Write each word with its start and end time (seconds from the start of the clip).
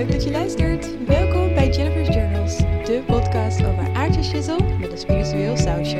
leuk 0.00 0.12
dat 0.12 0.24
je 0.24 0.30
luistert. 0.30 1.04
Welkom 1.04 1.54
bij 1.54 1.70
Jennifer's 1.70 2.14
Journals, 2.14 2.56
de 2.58 3.02
podcast 3.06 3.64
over 3.64 3.94
aardjes 3.94 4.32
met 4.78 4.92
een 4.92 4.98
spiritueel 4.98 5.56
sausje. 5.56 5.96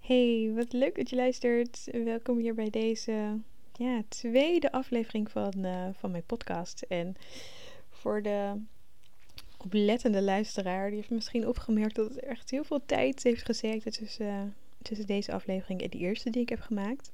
Hey, 0.00 0.52
wat 0.54 0.72
leuk 0.72 0.96
dat 0.96 1.10
je 1.10 1.16
luistert. 1.16 1.88
Welkom 1.92 2.38
hier 2.38 2.54
bij 2.54 2.70
deze 2.70 3.40
ja, 3.72 4.02
tweede 4.08 4.72
aflevering 4.72 5.30
van, 5.30 5.52
uh, 5.56 5.88
van 5.92 6.10
mijn 6.10 6.26
podcast. 6.26 6.82
En 6.82 7.16
voor 7.90 8.22
de 8.22 8.52
oplettende 9.56 10.22
luisteraar, 10.22 10.86
die 10.86 10.96
heeft 10.96 11.10
misschien 11.10 11.48
opgemerkt 11.48 11.94
dat 11.94 12.08
het 12.08 12.20
echt 12.20 12.50
heel 12.50 12.64
veel 12.64 12.80
tijd 12.86 13.22
heeft 13.22 13.44
gezeten 13.44 13.92
tussen, 13.92 14.26
uh, 14.26 14.42
tussen 14.82 15.06
deze 15.06 15.32
aflevering 15.32 15.82
en 15.82 15.90
de 15.90 15.98
eerste 15.98 16.30
die 16.30 16.42
ik 16.42 16.48
heb 16.48 16.60
gemaakt. 16.60 17.10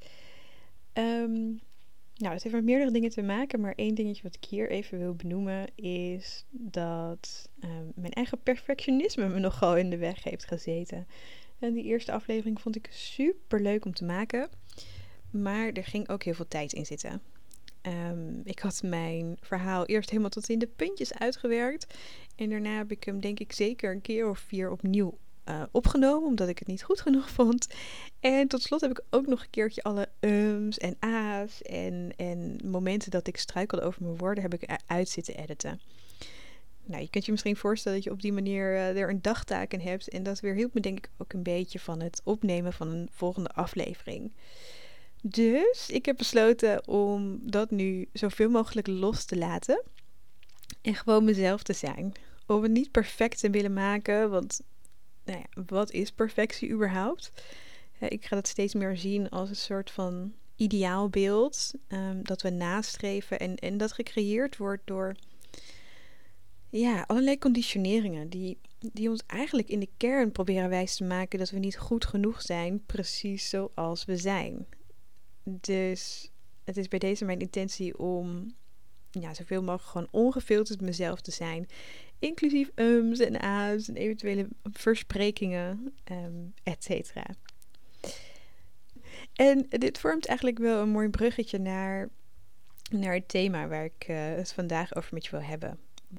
Um, 0.93 1.61
nou, 2.23 2.35
het 2.35 2.43
heeft 2.43 2.55
met 2.55 2.65
meerdere 2.65 2.91
dingen 2.91 3.11
te 3.11 3.23
maken, 3.23 3.61
maar 3.61 3.73
één 3.77 3.95
dingetje 3.95 4.23
wat 4.23 4.35
ik 4.35 4.45
hier 4.45 4.71
even 4.71 4.99
wil 4.99 5.15
benoemen 5.15 5.67
is 5.75 6.45
dat 6.51 7.49
um, 7.65 7.93
mijn 7.95 8.13
eigen 8.13 8.43
perfectionisme 8.43 9.29
me 9.29 9.39
nogal 9.39 9.77
in 9.77 9.91
de 9.91 9.97
weg 9.97 10.25
heeft 10.25 10.45
gezeten. 10.45 11.07
En 11.59 11.73
die 11.73 11.85
eerste 11.85 12.13
aflevering 12.13 12.61
vond 12.61 12.77
ik 12.77 12.89
super 12.91 13.61
leuk 13.61 13.85
om 13.85 13.95
te 13.95 14.05
maken, 14.05 14.49
maar 15.31 15.73
er 15.73 15.85
ging 15.85 16.09
ook 16.09 16.23
heel 16.23 16.35
veel 16.35 16.49
tijd 16.49 16.73
in 16.73 16.87
zitten. 16.87 17.23
Um, 17.83 18.41
ik 18.45 18.59
had 18.59 18.83
mijn 18.83 19.37
verhaal 19.41 19.87
eerst 19.87 20.11
helemaal 20.11 20.31
tot 20.31 20.49
in 20.49 20.59
de 20.59 20.67
puntjes 20.67 21.15
uitgewerkt. 21.15 21.95
En 22.37 22.51
daarna 22.51 22.77
heb 22.77 22.91
ik 22.91 23.05
hem 23.05 23.21
denk 23.21 23.41
ik 23.41 23.53
zeker 23.53 23.93
een 23.93 24.01
keer 24.01 24.29
of 24.29 24.39
vier 24.39 24.71
opnieuw 24.71 25.19
uh, 25.49 25.63
opgenomen, 25.71 26.29
omdat 26.29 26.49
ik 26.49 26.59
het 26.59 26.69
niet 26.69 26.83
goed 26.83 27.01
genoeg 27.01 27.31
vond. 27.39 27.67
En 28.21 28.49
tot 28.49 28.63
slot 28.63 28.81
heb 28.81 28.91
ik 28.91 29.03
ook 29.11 29.27
nog 29.27 29.41
een 29.41 29.51
keertje 29.51 29.83
alle 29.83 30.09
ums 30.21 30.79
en 30.79 30.97
a's 31.01 31.63
en, 31.63 32.13
en 32.17 32.61
momenten 32.65 33.11
dat 33.11 33.27
ik 33.27 33.37
struikelde 33.37 33.85
over 33.85 34.03
mijn 34.03 34.17
woorden, 34.17 34.43
heb 34.43 34.55
ik 34.55 34.79
uit 34.87 35.09
zitten 35.09 35.37
editen. 35.37 35.81
Nou, 36.85 37.03
je 37.03 37.11
kunt 37.11 37.25
je 37.25 37.31
misschien 37.31 37.57
voorstellen 37.57 37.99
dat 37.99 38.07
je 38.07 38.13
op 38.13 38.23
die 38.23 38.33
manier 38.33 38.73
uh, 38.73 39.01
er 39.01 39.11
een 39.11 39.23
dagtaak 39.23 39.73
in 39.73 39.81
hebt. 39.81 40.09
En 40.09 40.23
dat 40.23 40.41
weer 40.41 40.55
hielp 40.55 40.75
me 40.75 40.81
denk 40.81 40.99
ik 40.99 41.11
ook 41.19 41.33
een 41.33 41.43
beetje 41.43 41.79
van 41.79 42.01
het 42.01 42.21
opnemen 42.25 42.73
van 42.73 42.89
een 42.89 43.09
volgende 43.13 43.49
aflevering. 43.49 44.33
Dus 45.23 45.89
ik 45.89 46.07
heb 46.07 46.17
besloten 46.17 46.89
om 46.89 47.39
dat 47.43 47.71
nu 47.71 48.09
zoveel 48.13 48.51
mogelijk 48.51 48.87
los 48.87 49.25
te 49.25 49.37
laten. 49.37 49.83
En 50.81 50.95
gewoon 50.95 51.25
mezelf 51.25 51.63
te 51.63 51.73
zijn. 51.73 52.13
Om 52.47 52.63
het 52.63 52.73
niet 52.73 52.91
perfect 52.91 53.39
te 53.39 53.51
willen 53.51 53.73
maken, 53.73 54.31
want 54.31 54.61
nou 55.25 55.45
wat 55.67 55.91
is 55.91 56.13
perfectie 56.13 56.71
überhaupt? 56.71 57.33
ik 58.09 58.25
ga 58.25 58.37
dat 58.37 58.49
steeds 58.49 58.75
meer 58.75 58.97
zien 58.97 59.29
als 59.29 59.49
een 59.49 59.57
soort 59.57 59.91
van 59.91 60.33
ideaalbeeld 60.57 61.73
um, 61.89 62.23
dat 62.23 62.43
we 62.43 62.51
nastreven 62.51 63.39
en, 63.39 63.57
en 63.57 63.77
dat 63.77 63.93
gecreëerd 63.93 64.57
wordt 64.57 64.83
door 64.85 65.15
ja, 66.69 67.05
allerlei 67.07 67.39
conditioneringen 67.39 68.29
die, 68.29 68.59
die 68.79 69.11
ons 69.11 69.23
eigenlijk 69.27 69.69
in 69.69 69.81
de 69.81 69.89
kern 69.97 70.33
proberen 70.33 70.69
wijs 70.69 70.97
te 70.97 71.05
maken 71.05 71.39
dat 71.39 71.51
we 71.51 71.59
niet 71.59 71.79
goed 71.79 72.05
genoeg 72.05 72.43
zijn, 72.43 72.85
precies 72.87 73.49
zoals 73.49 74.05
we 74.05 74.17
zijn. 74.17 74.67
Dus 75.45 76.31
het 76.65 76.77
is 76.77 76.89
bij 76.89 76.99
deze 76.99 77.25
mijn 77.25 77.41
intentie 77.41 77.99
om 77.99 78.55
ja, 79.11 79.35
zoveel 79.35 79.63
mogelijk 79.63 79.91
gewoon 79.91 80.09
ongefilterd 80.11 80.81
mezelf 80.81 81.21
te 81.21 81.31
zijn 81.31 81.69
inclusief 82.23 82.71
ums 82.77 83.19
en 83.19 83.41
a's 83.41 83.89
en 83.89 83.97
eventuele 83.97 84.49
versprekingen, 84.63 85.95
um, 86.13 86.55
et 86.63 86.85
cetera. 86.85 87.27
En 89.33 89.67
dit 89.69 89.99
vormt 89.99 90.27
eigenlijk 90.27 90.59
wel 90.59 90.83
een 90.83 90.89
mooi 90.89 91.09
bruggetje 91.09 91.59
naar, 91.59 92.09
naar 92.91 93.15
het 93.15 93.29
thema 93.29 93.69
waar 93.69 93.85
ik 93.85 94.09
uh, 94.09 94.17
het 94.17 94.53
vandaag 94.53 94.95
over 94.95 95.15
met 95.15 95.25
je 95.25 95.31
wil 95.31 95.43
hebben. 95.43 95.79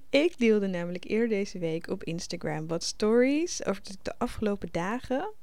Ik 0.10 0.38
deelde 0.38 0.68
namelijk 0.68 1.04
eerder 1.04 1.30
deze 1.30 1.60
week 1.60 1.90
op 1.90 2.04
Instagram 2.04 2.68
wat 2.68 2.84
stories 2.84 3.66
over 3.66 3.82
de 4.02 4.18
afgelopen 4.18 4.70
dagen. 4.72 5.34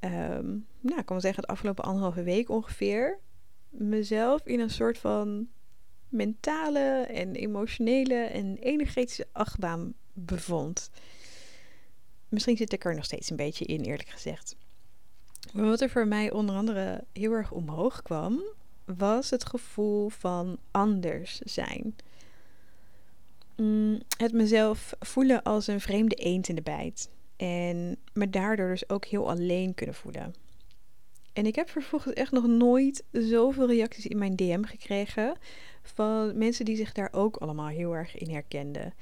Um, 0.00 0.66
nou, 0.80 0.98
ik 0.98 1.06
kan 1.06 1.16
wel 1.16 1.20
zeggen, 1.20 1.42
de 1.42 1.48
afgelopen 1.48 1.84
anderhalve 1.84 2.22
week 2.22 2.48
ongeveer. 2.48 3.18
Mezelf 3.68 4.46
in 4.46 4.60
een 4.60 4.70
soort 4.70 4.98
van 4.98 5.48
mentale 6.14 7.06
en 7.08 7.34
emotionele 7.34 8.14
en 8.24 8.56
energetische 8.56 9.26
achtbaan 9.32 9.94
bevond. 10.12 10.90
Misschien 12.28 12.56
zit 12.56 12.72
ik 12.72 12.84
er 12.84 12.94
nog 12.94 13.04
steeds 13.04 13.30
een 13.30 13.36
beetje 13.36 13.64
in, 13.64 13.80
eerlijk 13.80 14.08
gezegd. 14.08 14.56
Maar 15.52 15.64
wat 15.64 15.80
er 15.80 15.90
voor 15.90 16.06
mij 16.06 16.30
onder 16.30 16.56
andere 16.56 17.04
heel 17.12 17.32
erg 17.32 17.52
omhoog 17.52 18.02
kwam, 18.02 18.42
was 18.84 19.30
het 19.30 19.46
gevoel 19.46 20.08
van 20.08 20.58
anders 20.70 21.38
zijn. 21.38 21.96
Mm, 23.56 24.00
het 24.16 24.32
mezelf 24.32 24.94
voelen 25.00 25.42
als 25.42 25.66
een 25.66 25.80
vreemde 25.80 26.14
eend 26.14 26.48
in 26.48 26.54
de 26.54 26.62
bijt. 26.62 27.10
En 27.36 27.96
me 28.12 28.30
daardoor 28.30 28.68
dus 28.68 28.88
ook 28.88 29.04
heel 29.04 29.30
alleen 29.30 29.74
kunnen 29.74 29.94
voelen. 29.94 30.34
En 31.34 31.46
ik 31.46 31.54
heb 31.54 31.68
vervolgens 31.68 32.14
echt 32.14 32.32
nog 32.32 32.46
nooit 32.46 33.04
zoveel 33.10 33.66
reacties 33.66 34.06
in 34.06 34.18
mijn 34.18 34.36
DM 34.36 34.62
gekregen 34.62 35.36
van 35.82 36.38
mensen 36.38 36.64
die 36.64 36.76
zich 36.76 36.92
daar 36.92 37.08
ook 37.12 37.36
allemaal 37.36 37.68
heel 37.68 37.92
erg 37.96 38.16
in 38.16 38.30
herkenden. 38.30 38.94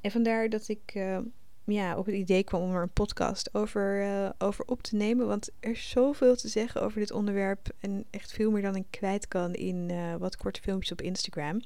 En 0.00 0.10
vandaar 0.10 0.48
dat 0.48 0.68
ik 0.68 0.94
uh, 0.94 1.18
ja, 1.64 1.96
op 1.96 2.06
het 2.06 2.14
idee 2.14 2.44
kwam 2.44 2.62
om 2.62 2.74
er 2.74 2.82
een 2.82 2.92
podcast 2.92 3.54
over, 3.54 4.02
uh, 4.02 4.30
over 4.38 4.64
op 4.64 4.82
te 4.82 4.96
nemen. 4.96 5.26
Want 5.26 5.50
er 5.60 5.70
is 5.70 5.88
zoveel 5.88 6.36
te 6.36 6.48
zeggen 6.48 6.82
over 6.82 7.00
dit 7.00 7.12
onderwerp. 7.12 7.68
En 7.80 8.04
echt 8.10 8.32
veel 8.32 8.50
meer 8.50 8.62
dan 8.62 8.76
ik 8.76 8.86
kwijt 8.90 9.28
kan 9.28 9.54
in 9.54 9.88
uh, 9.90 10.14
wat 10.16 10.36
korte 10.36 10.60
filmpjes 10.60 10.92
op 10.92 11.00
Instagram. 11.00 11.60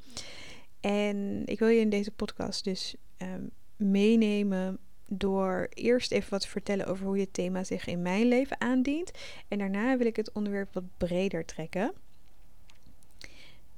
En 0.81 1.43
ik 1.45 1.59
wil 1.59 1.69
je 1.69 1.81
in 1.81 1.91
deze 1.91 2.11
podcast 2.11 2.65
dus 2.65 2.95
um, 3.19 3.51
meenemen 3.77 4.79
door 5.07 5.67
eerst 5.75 6.13
even 6.13 6.31
wat 6.31 6.41
te 6.41 6.49
vertellen 6.49 6.87
over 6.87 7.07
hoe 7.07 7.17
dit 7.17 7.35
thema 7.35 7.65
zich 7.65 7.87
in 7.87 8.03
mijn 8.03 8.27
leven 8.27 8.61
aandient. 8.61 9.11
En 9.49 9.59
daarna 9.59 9.97
wil 9.97 10.07
ik 10.07 10.17
het 10.17 10.33
onderwerp 10.33 10.75
wat 10.75 10.85
breder 10.97 11.45
trekken. 11.45 11.93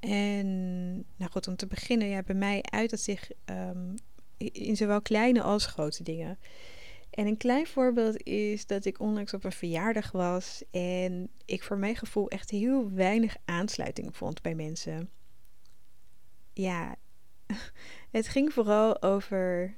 En 0.01 0.95
nou 0.95 1.31
goed, 1.31 1.49
om 1.49 1.57
te 1.57 1.67
beginnen, 1.67 2.09
ja, 2.09 2.23
bij 2.23 2.35
mij 2.35 2.63
uit 2.63 2.91
het 2.91 3.01
zich 3.01 3.31
um, 3.51 3.95
in 4.37 4.77
zowel 4.77 5.03
kleine 5.03 5.43
als 5.43 5.67
grote 5.67 6.03
dingen. 6.03 6.39
En 7.11 7.27
een 7.27 7.37
klein 7.37 7.67
voorbeeld 7.67 8.23
is 8.23 8.67
dat 8.67 8.85
ik 8.85 9.01
onlangs 9.01 9.35
op 9.35 9.45
een 9.45 9.53
verjaardag 9.53 10.13
was 10.13 10.63
en 10.71 11.29
ik 11.45 11.63
voor 11.63 11.79
mijn 11.79 11.97
gevoel 11.97 12.29
echt 12.29 12.51
heel 12.51 12.93
weinig 12.93 13.37
aansluiting 13.45 14.17
vond 14.17 14.43
bij 14.43 14.55
mensen. 14.55 15.11
Ja, 16.53 16.97
het 18.11 18.29
ging 18.29 18.53
vooral 18.53 19.03
over 19.03 19.75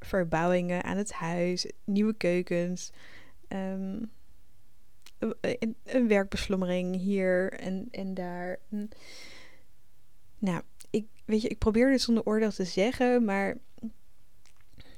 verbouwingen 0.00 0.82
aan 0.82 0.96
het 0.96 1.12
huis, 1.12 1.70
nieuwe 1.84 2.14
keukens, 2.14 2.92
um, 3.48 4.10
een, 5.40 5.76
een, 5.84 6.08
werkbeslommering 6.08 6.96
hier 6.96 7.52
en, 7.52 7.88
en 7.90 8.14
daar. 8.14 8.58
Nou, 10.38 10.62
ik, 10.90 11.06
weet 11.24 11.42
je, 11.42 11.48
ik 11.48 11.58
probeer 11.58 11.90
dit 11.90 12.00
zonder 12.00 12.24
oordeel 12.24 12.50
te 12.50 12.64
zeggen, 12.64 13.24
maar 13.24 13.56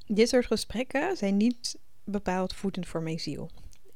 dit 0.07 0.29
soort 0.29 0.47
gesprekken 0.47 1.17
zijn 1.17 1.37
niet 1.37 1.79
bepaald 2.05 2.55
voedend 2.55 2.89
voor 2.89 3.03
mijn 3.03 3.21
ziel. 3.21 3.51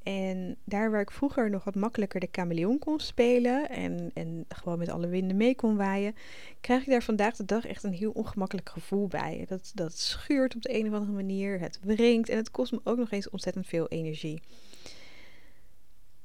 En 0.06 0.56
daar 0.65 0.91
waar 0.91 1.00
ik 1.00 1.11
vroeger 1.11 1.50
nog 1.50 1.65
wat 1.65 1.75
makkelijker 1.75 2.21
de 2.21 2.28
chameleon 2.33 2.78
kon 2.78 3.00
spelen 3.00 3.69
en, 3.69 4.11
en 4.15 4.44
gewoon 4.49 4.78
met 4.78 4.89
alle 4.89 5.09
winden 5.09 5.37
mee 5.37 5.55
kon 5.55 5.77
waaien, 5.77 6.15
krijg 6.61 6.83
ik 6.83 6.89
daar 6.89 7.03
vandaag 7.03 7.37
de 7.37 7.44
dag 7.44 7.67
echt 7.67 7.83
een 7.83 7.93
heel 7.93 8.11
ongemakkelijk 8.11 8.69
gevoel 8.69 9.06
bij. 9.06 9.45
Dat, 9.49 9.71
dat 9.75 9.99
schuurt 9.99 10.55
op 10.55 10.62
de 10.62 10.78
een 10.78 10.87
of 10.87 10.93
andere 10.93 11.12
manier, 11.12 11.61
het 11.61 11.78
wringt 11.83 12.28
en 12.28 12.37
het 12.37 12.50
kost 12.50 12.72
me 12.72 12.81
ook 12.84 12.97
nog 12.97 13.11
eens 13.11 13.31
ontzettend 13.31 13.66
veel 13.66 13.89
energie. 13.89 14.43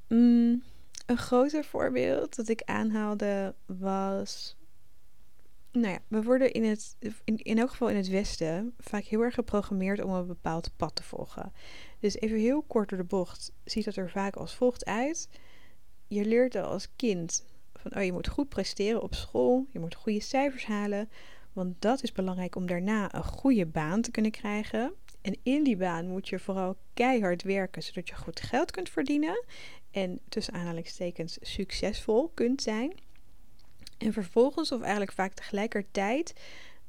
Mm, 0.08 0.64
een 1.06 1.18
groter 1.18 1.64
voorbeeld 1.64 2.36
dat 2.36 2.47
ik 2.47 2.62
aanhaalde 2.66 3.53
was 3.66 4.56
nou 5.72 5.94
ja, 5.94 6.00
we 6.08 6.23
worden 6.23 6.52
in, 6.52 6.64
het, 6.64 6.96
in, 7.23 7.38
in 7.38 7.58
elk 7.58 7.70
geval 7.70 7.90
in 7.90 7.96
het 7.96 8.09
Westen 8.09 8.73
vaak 8.78 9.03
heel 9.03 9.22
erg 9.22 9.34
geprogrammeerd 9.34 10.03
om 10.03 10.12
een 10.12 10.28
bepaald 10.28 10.72
pad 10.76 10.96
te 10.96 11.03
volgen. 11.03 11.53
Dus 12.00 12.20
even 12.20 12.38
heel 12.38 12.62
kort 12.62 12.90
door 12.90 12.97
de 12.97 13.03
bocht 13.03 13.52
ziet 13.64 13.85
dat 13.85 13.96
er 13.96 14.09
vaak 14.09 14.35
als 14.35 14.56
volgt 14.56 14.85
uit. 14.85 15.29
Je 16.08 16.26
leert 16.26 16.56
al 16.56 16.64
als 16.64 16.88
kind 16.96 17.46
van 17.73 17.96
oh, 17.96 18.03
je 18.03 18.14
moet 18.14 18.28
goed 18.28 18.50
presteren 18.50 19.02
op 19.02 19.14
school, 19.14 19.68
je 19.72 19.79
moet 19.79 19.96
goede 19.96 20.22
cijfers 20.22 20.66
halen, 20.66 21.09
want 21.53 21.82
dat 21.82 22.03
is 22.03 22.12
belangrijk 22.12 22.56
om 22.56 22.66
daarna 22.66 23.16
een 23.16 23.23
goede 23.23 23.66
baan 23.66 24.02
te 24.02 24.12
kunnen 24.12 24.32
krijgen. 24.32 24.94
En 25.22 25.38
in 25.44 25.64
die 25.64 25.78
baan 25.78 26.08
moet 26.08 26.29
je 26.29 26.40
vooral 26.40 26.78
keihard 26.94 27.44
werken, 27.44 27.84
zodat 27.84 28.08
je 28.08 28.16
goed 28.16 28.40
geld 28.40 28.72
kunt 28.72 28.90
verdienen 28.90 29.46
en 29.91 30.20
tussen 30.29 30.53
aanhalingstekens 30.53 31.38
succesvol 31.41 32.32
kunt 32.34 32.62
zijn. 32.62 32.94
En 34.02 34.14
vervolgens, 34.14 34.72
of 34.72 34.82
eigenlijk 34.82 35.12
vaak 35.12 35.34
tegelijkertijd, 35.34 36.34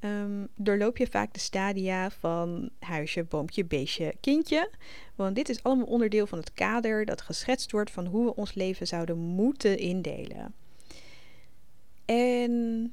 um, 0.01 0.49
doorloop 0.57 0.97
je 0.97 1.07
vaak 1.07 1.33
de 1.33 1.41
stadia 1.41 2.11
van 2.11 2.71
huisje, 2.79 3.25
boompje, 3.25 3.65
beestje, 3.65 4.15
kindje. 4.21 4.71
Want 5.15 5.35
dit 5.35 5.49
is 5.49 5.63
allemaal 5.63 5.87
onderdeel 5.87 6.27
van 6.27 6.39
het 6.39 6.53
kader 6.53 7.05
dat 7.05 7.21
geschetst 7.21 7.73
wordt 7.73 7.91
van 7.91 8.07
hoe 8.07 8.25
we 8.25 8.35
ons 8.35 8.55
leven 8.55 8.87
zouden 8.87 9.19
moeten 9.19 9.79
indelen. 9.79 10.55
En 12.05 12.93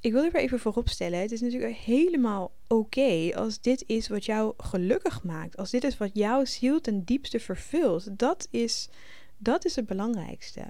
ik 0.00 0.12
wil 0.12 0.24
er 0.24 0.32
weer 0.32 0.42
even 0.42 0.58
voorop 0.58 0.88
stellen: 0.88 1.20
het 1.20 1.32
is 1.32 1.40
natuurlijk 1.40 1.76
helemaal 1.76 2.52
oké 2.68 3.30
als 3.34 3.60
dit 3.60 3.84
is 3.86 4.08
wat 4.08 4.24
jou 4.24 4.54
gelukkig 4.56 5.22
maakt. 5.22 5.56
Als 5.56 5.70
dit 5.70 5.84
is 5.84 5.96
wat 5.96 6.10
jouw 6.12 6.44
ziel 6.44 6.80
ten 6.80 7.04
diepste 7.04 7.40
vervult. 7.40 8.18
Dat 8.18 8.48
is, 8.50 8.88
dat 9.36 9.64
is 9.64 9.76
het 9.76 9.86
belangrijkste. 9.86 10.62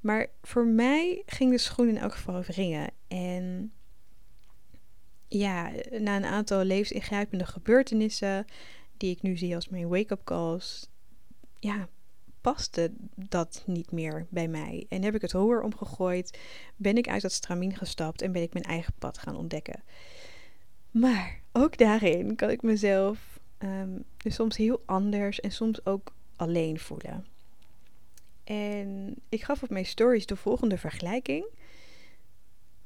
Maar 0.00 0.26
voor 0.42 0.66
mij 0.66 1.22
ging 1.26 1.50
de 1.50 1.58
schoen 1.58 1.88
in 1.88 1.98
elk 1.98 2.12
geval 2.12 2.34
over 2.34 2.54
ringen. 2.54 2.90
En 3.08 3.72
ja, 5.28 5.70
na 5.90 6.16
een 6.16 6.24
aantal 6.24 6.64
levensingrijpende 6.64 7.46
gebeurtenissen, 7.46 8.44
die 8.96 9.10
ik 9.10 9.22
nu 9.22 9.36
zie 9.36 9.54
als 9.54 9.68
mijn 9.68 9.88
wake-up 9.88 10.24
calls, 10.24 10.88
ja, 11.58 11.88
paste 12.40 12.92
dat 13.14 13.62
niet 13.66 13.90
meer 13.92 14.26
bij 14.30 14.48
mij. 14.48 14.86
En 14.88 15.02
heb 15.02 15.14
ik 15.14 15.20
het 15.20 15.32
roer 15.32 15.62
omgegooid, 15.62 16.38
ben 16.76 16.96
ik 16.96 17.08
uit 17.08 17.22
dat 17.22 17.32
stramien 17.32 17.76
gestapt 17.76 18.22
en 18.22 18.32
ben 18.32 18.42
ik 18.42 18.52
mijn 18.52 18.64
eigen 18.64 18.94
pad 18.98 19.18
gaan 19.18 19.36
ontdekken. 19.36 19.82
Maar 20.90 21.40
ook 21.52 21.78
daarin 21.78 22.36
kan 22.36 22.50
ik 22.50 22.62
mezelf 22.62 23.40
um, 23.58 24.04
soms 24.18 24.56
heel 24.56 24.82
anders 24.86 25.40
en 25.40 25.50
soms 25.50 25.86
ook 25.86 26.14
alleen 26.36 26.78
voelen. 26.78 27.26
En 28.48 29.14
ik 29.28 29.42
gaf 29.42 29.62
op 29.62 29.70
mijn 29.70 29.86
stories 29.86 30.26
de 30.26 30.36
volgende 30.36 30.78
vergelijking. 30.78 31.46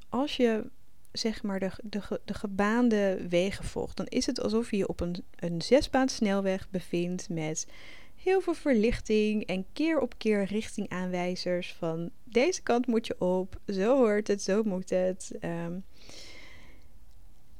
Als 0.08 0.36
je 0.36 0.64
zeg 1.12 1.42
maar 1.42 1.60
de, 1.60 1.70
de, 1.82 2.20
de 2.24 2.34
gebaande 2.34 3.26
wegen 3.28 3.64
volgt, 3.64 3.96
dan 3.96 4.06
is 4.06 4.26
het 4.26 4.40
alsof 4.40 4.70
je 4.70 4.76
je 4.76 4.88
op 4.88 5.00
een, 5.00 5.24
een 5.36 5.62
snelweg 6.06 6.70
bevindt 6.70 7.28
met 7.28 7.66
heel 8.14 8.40
veel 8.40 8.54
verlichting 8.54 9.46
en 9.46 9.66
keer 9.72 10.00
op 10.00 10.14
keer 10.18 10.44
richtingaanwijzers 10.44 11.72
van 11.72 12.10
deze 12.24 12.62
kant 12.62 12.86
moet 12.86 13.06
je 13.06 13.20
op, 13.20 13.60
zo 13.66 13.96
hoort 13.96 14.28
het, 14.28 14.42
zo 14.42 14.62
moet 14.62 14.90
het. 14.90 15.32
Ehm, 15.40 15.78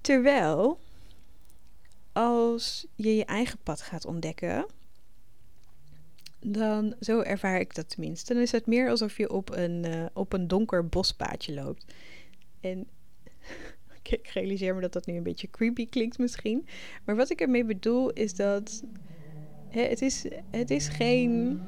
terwijl 0.01 0.79
als 2.13 2.87
je 2.95 3.17
je 3.17 3.25
eigen 3.25 3.59
pad 3.63 3.81
gaat 3.81 4.05
ontdekken, 4.07 4.67
dan, 6.45 6.95
zo 7.01 7.21
ervaar 7.21 7.61
ik 7.61 7.75
dat 7.75 7.89
tenminste, 7.89 8.33
dan 8.33 8.43
is 8.43 8.53
het 8.53 8.67
meer 8.67 8.89
alsof 8.89 9.17
je 9.17 9.31
op 9.31 9.51
een, 9.51 9.87
uh, 9.87 10.07
op 10.13 10.33
een 10.33 10.49
donker 10.49 10.89
bospaadje 10.89 11.55
loopt. 11.55 11.95
En 12.61 12.87
ik 14.03 14.27
realiseer 14.27 14.75
me 14.75 14.81
dat 14.81 14.93
dat 14.93 15.07
nu 15.07 15.17
een 15.17 15.23
beetje 15.23 15.51
creepy 15.51 15.89
klinkt 15.89 16.19
misschien. 16.19 16.67
Maar 17.05 17.17
wat 17.17 17.31
ik 17.31 17.41
ermee 17.41 17.65
bedoel 17.65 18.11
is 18.11 18.35
dat 18.35 18.83
het, 19.69 20.03
is, 20.03 20.27
het 20.51 20.71
is 20.71 20.89
geen. 20.89 21.61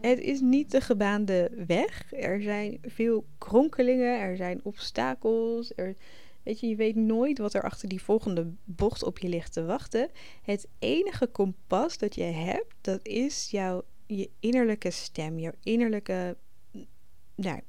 Het 0.00 0.18
is 0.18 0.40
niet 0.40 0.70
de 0.70 0.80
gebaande 0.80 1.50
weg. 1.66 2.12
Er 2.12 2.42
zijn 2.42 2.78
veel 2.82 3.24
kronkelingen, 3.38 4.20
er 4.20 4.36
zijn 4.36 4.60
obstakels. 4.62 5.72
Er, 5.76 5.96
weet 6.44 6.60
je, 6.60 6.68
je 6.68 6.76
weet 6.76 6.96
nooit 6.96 7.38
wat 7.38 7.54
er 7.54 7.62
achter 7.62 7.88
die 7.88 8.02
volgende 8.02 8.52
bocht 8.64 9.02
op 9.02 9.18
je 9.18 9.28
ligt 9.28 9.52
te 9.52 9.64
wachten. 9.64 10.10
Het 10.42 10.68
enige 10.78 11.26
kompas 11.26 11.98
dat 11.98 12.14
je 12.14 12.22
hebt, 12.22 12.74
dat 12.80 13.06
is 13.06 13.50
jouw 13.50 13.82
je 14.06 14.30
innerlijke 14.40 14.90
stem, 14.90 15.38
jouw 15.38 15.52
innerlijke. 15.62 16.36
Nou, 17.34 17.60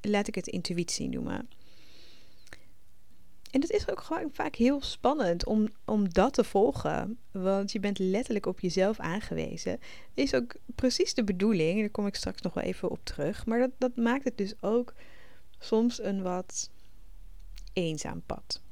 laat 0.00 0.28
ik 0.28 0.34
het 0.34 0.46
intuïtie 0.46 1.08
noemen. 1.08 1.48
En 3.50 3.60
het 3.60 3.70
is 3.70 3.90
ook 3.90 4.00
gewoon 4.00 4.30
vaak 4.32 4.54
heel 4.54 4.82
spannend 4.82 5.44
om, 5.44 5.68
om 5.84 6.12
dat 6.12 6.32
te 6.34 6.44
volgen. 6.44 7.18
Want 7.30 7.72
je 7.72 7.80
bent 7.80 7.98
letterlijk 7.98 8.46
op 8.46 8.60
jezelf 8.60 8.98
aangewezen. 8.98 9.78
Dat 10.14 10.24
is 10.24 10.34
ook 10.34 10.54
precies 10.74 11.14
de 11.14 11.24
bedoeling. 11.24 11.80
Daar 11.80 11.90
kom 11.90 12.06
ik 12.06 12.14
straks 12.14 12.42
nog 12.42 12.54
wel 12.54 12.64
even 12.64 12.90
op 12.90 13.00
terug. 13.02 13.46
Maar 13.46 13.58
dat, 13.58 13.70
dat 13.78 13.96
maakt 13.96 14.24
het 14.24 14.36
dus 14.36 14.62
ook 14.62 14.94
soms 15.58 16.02
een 16.02 16.22
wat 16.22 16.70
eenzaam 17.72 18.22
pad. 18.26 18.62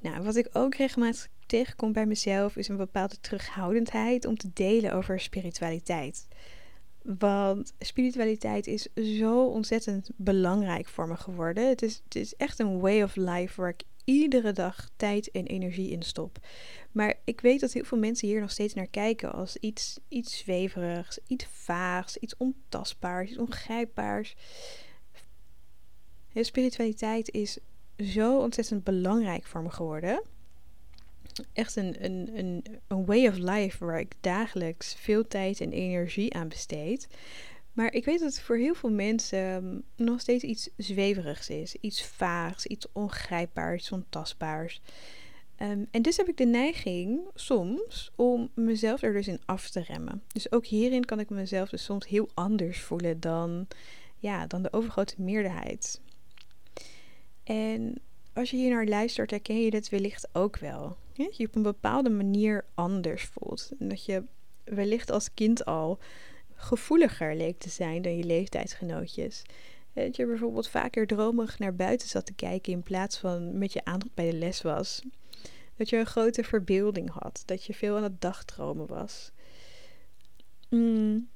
Nou, 0.00 0.22
wat 0.22 0.36
ik 0.36 0.48
ook 0.52 0.74
regelmatig 0.74 1.28
tegenkom 1.46 1.92
bij 1.92 2.06
mezelf 2.06 2.56
is 2.56 2.68
een 2.68 2.76
bepaalde 2.76 3.20
terughoudendheid 3.20 4.24
om 4.24 4.36
te 4.36 4.50
delen 4.52 4.92
over 4.92 5.20
spiritualiteit. 5.20 6.28
Want 7.02 7.74
spiritualiteit 7.78 8.66
is 8.66 8.88
zo 9.18 9.44
ontzettend 9.44 10.10
belangrijk 10.16 10.88
voor 10.88 11.08
me 11.08 11.16
geworden. 11.16 11.68
Het 11.68 11.82
is, 11.82 12.00
het 12.04 12.14
is 12.14 12.36
echt 12.36 12.58
een 12.58 12.80
way 12.80 13.02
of 13.02 13.16
life 13.16 13.60
waar 13.60 13.70
ik 13.70 13.82
iedere 14.04 14.52
dag 14.52 14.88
tijd 14.96 15.30
en 15.30 15.46
energie 15.46 15.90
in 15.90 16.02
stop. 16.02 16.38
Maar 16.92 17.14
ik 17.24 17.40
weet 17.40 17.60
dat 17.60 17.72
heel 17.72 17.84
veel 17.84 17.98
mensen 17.98 18.28
hier 18.28 18.40
nog 18.40 18.50
steeds 18.50 18.74
naar 18.74 18.86
kijken 18.86 19.32
als 19.32 19.56
iets, 19.56 19.98
iets 20.08 20.38
zweverigs, 20.38 21.18
iets 21.26 21.46
vaags, 21.50 22.16
iets 22.16 22.36
ontastbaars, 22.36 23.28
iets 23.28 23.38
ongrijpbaars. 23.38 24.36
Spiritualiteit 26.34 27.30
is 27.30 27.58
zo 27.96 28.38
ontzettend 28.38 28.84
belangrijk 28.84 29.46
voor 29.46 29.62
me 29.62 29.70
geworden 29.70 30.22
echt 31.52 31.76
een, 31.76 32.04
een, 32.04 32.30
een, 32.34 32.64
een 32.88 33.04
way 33.04 33.26
of 33.26 33.36
life 33.36 33.84
waar 33.84 34.00
ik 34.00 34.14
dagelijks 34.20 34.94
veel 34.94 35.28
tijd 35.28 35.60
en 35.60 35.72
energie 35.72 36.34
aan 36.34 36.48
besteed. 36.48 37.08
Maar 37.72 37.92
ik 37.92 38.04
weet 38.04 38.18
dat 38.18 38.32
het 38.32 38.40
voor 38.40 38.56
heel 38.56 38.74
veel 38.74 38.90
mensen 38.90 39.38
ehm, 39.38 40.06
nog 40.06 40.20
steeds 40.20 40.44
iets 40.44 40.68
zweverigs 40.76 41.48
is. 41.48 41.74
Iets 41.74 42.02
vaags, 42.02 42.66
iets 42.66 42.86
ongrijpbaars, 42.92 43.80
iets 43.80 43.92
ontastbaars. 43.92 44.80
Um, 45.62 45.86
en 45.90 46.02
dus 46.02 46.16
heb 46.16 46.28
ik 46.28 46.36
de 46.36 46.46
neiging 46.46 47.20
soms 47.34 48.10
om 48.16 48.50
mezelf 48.54 49.02
er 49.02 49.12
dus 49.12 49.28
in 49.28 49.40
af 49.44 49.70
te 49.70 49.80
remmen. 49.80 50.22
Dus 50.32 50.52
ook 50.52 50.66
hierin 50.66 51.04
kan 51.04 51.20
ik 51.20 51.30
mezelf 51.30 51.68
dus 51.68 51.84
soms 51.84 52.06
heel 52.06 52.28
anders 52.34 52.80
voelen 52.80 53.20
dan, 53.20 53.66
ja, 54.16 54.46
dan 54.46 54.62
de 54.62 54.72
overgrote 54.72 55.14
meerderheid. 55.18 56.00
En 57.48 57.94
als 58.32 58.50
je 58.50 58.56
hier 58.56 58.70
naar 58.70 58.86
luistert, 58.86 59.30
herken 59.30 59.62
je 59.62 59.70
dit 59.70 59.88
wellicht 59.88 60.28
ook 60.32 60.58
wel 60.58 60.96
je 61.26 61.46
op 61.46 61.54
een 61.54 61.62
bepaalde 61.62 62.10
manier 62.10 62.64
anders 62.74 63.24
voelt. 63.24 63.70
En 63.78 63.88
dat 63.88 64.04
je 64.04 64.22
wellicht 64.64 65.10
als 65.10 65.34
kind 65.34 65.64
al 65.64 65.98
gevoeliger 66.54 67.36
leek 67.36 67.58
te 67.58 67.68
zijn 67.68 68.02
dan 68.02 68.16
je 68.16 68.24
leeftijdsgenootjes. 68.24 69.42
Dat 69.92 70.16
je 70.16 70.26
bijvoorbeeld 70.26 70.68
vaker 70.68 71.06
dromerig 71.06 71.58
naar 71.58 71.74
buiten 71.74 72.08
zat 72.08 72.26
te 72.26 72.32
kijken 72.32 72.72
in 72.72 72.82
plaats 72.82 73.18
van 73.18 73.58
met 73.58 73.72
je 73.72 73.84
aandacht 73.84 74.14
bij 74.14 74.30
de 74.30 74.36
les 74.36 74.62
was. 74.62 75.02
Dat 75.76 75.88
je 75.88 75.96
een 75.96 76.06
grote 76.06 76.44
verbeelding 76.44 77.10
had. 77.10 77.42
Dat 77.44 77.64
je 77.64 77.74
veel 77.74 77.96
aan 77.96 78.02
het 78.02 78.20
dagdromen 78.20 78.86
was. 78.86 79.30
Mm. 80.68 81.28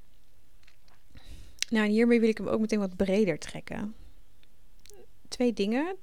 Nou, 1.69 1.85
en 1.85 1.91
hiermee 1.91 2.19
wil 2.19 2.29
ik 2.29 2.37
hem 2.37 2.47
ook 2.47 2.59
meteen 2.59 2.79
wat 2.79 2.95
breder 2.95 3.39
trekken. 3.39 3.95
Twee 5.27 5.53
dingen. 5.53 5.95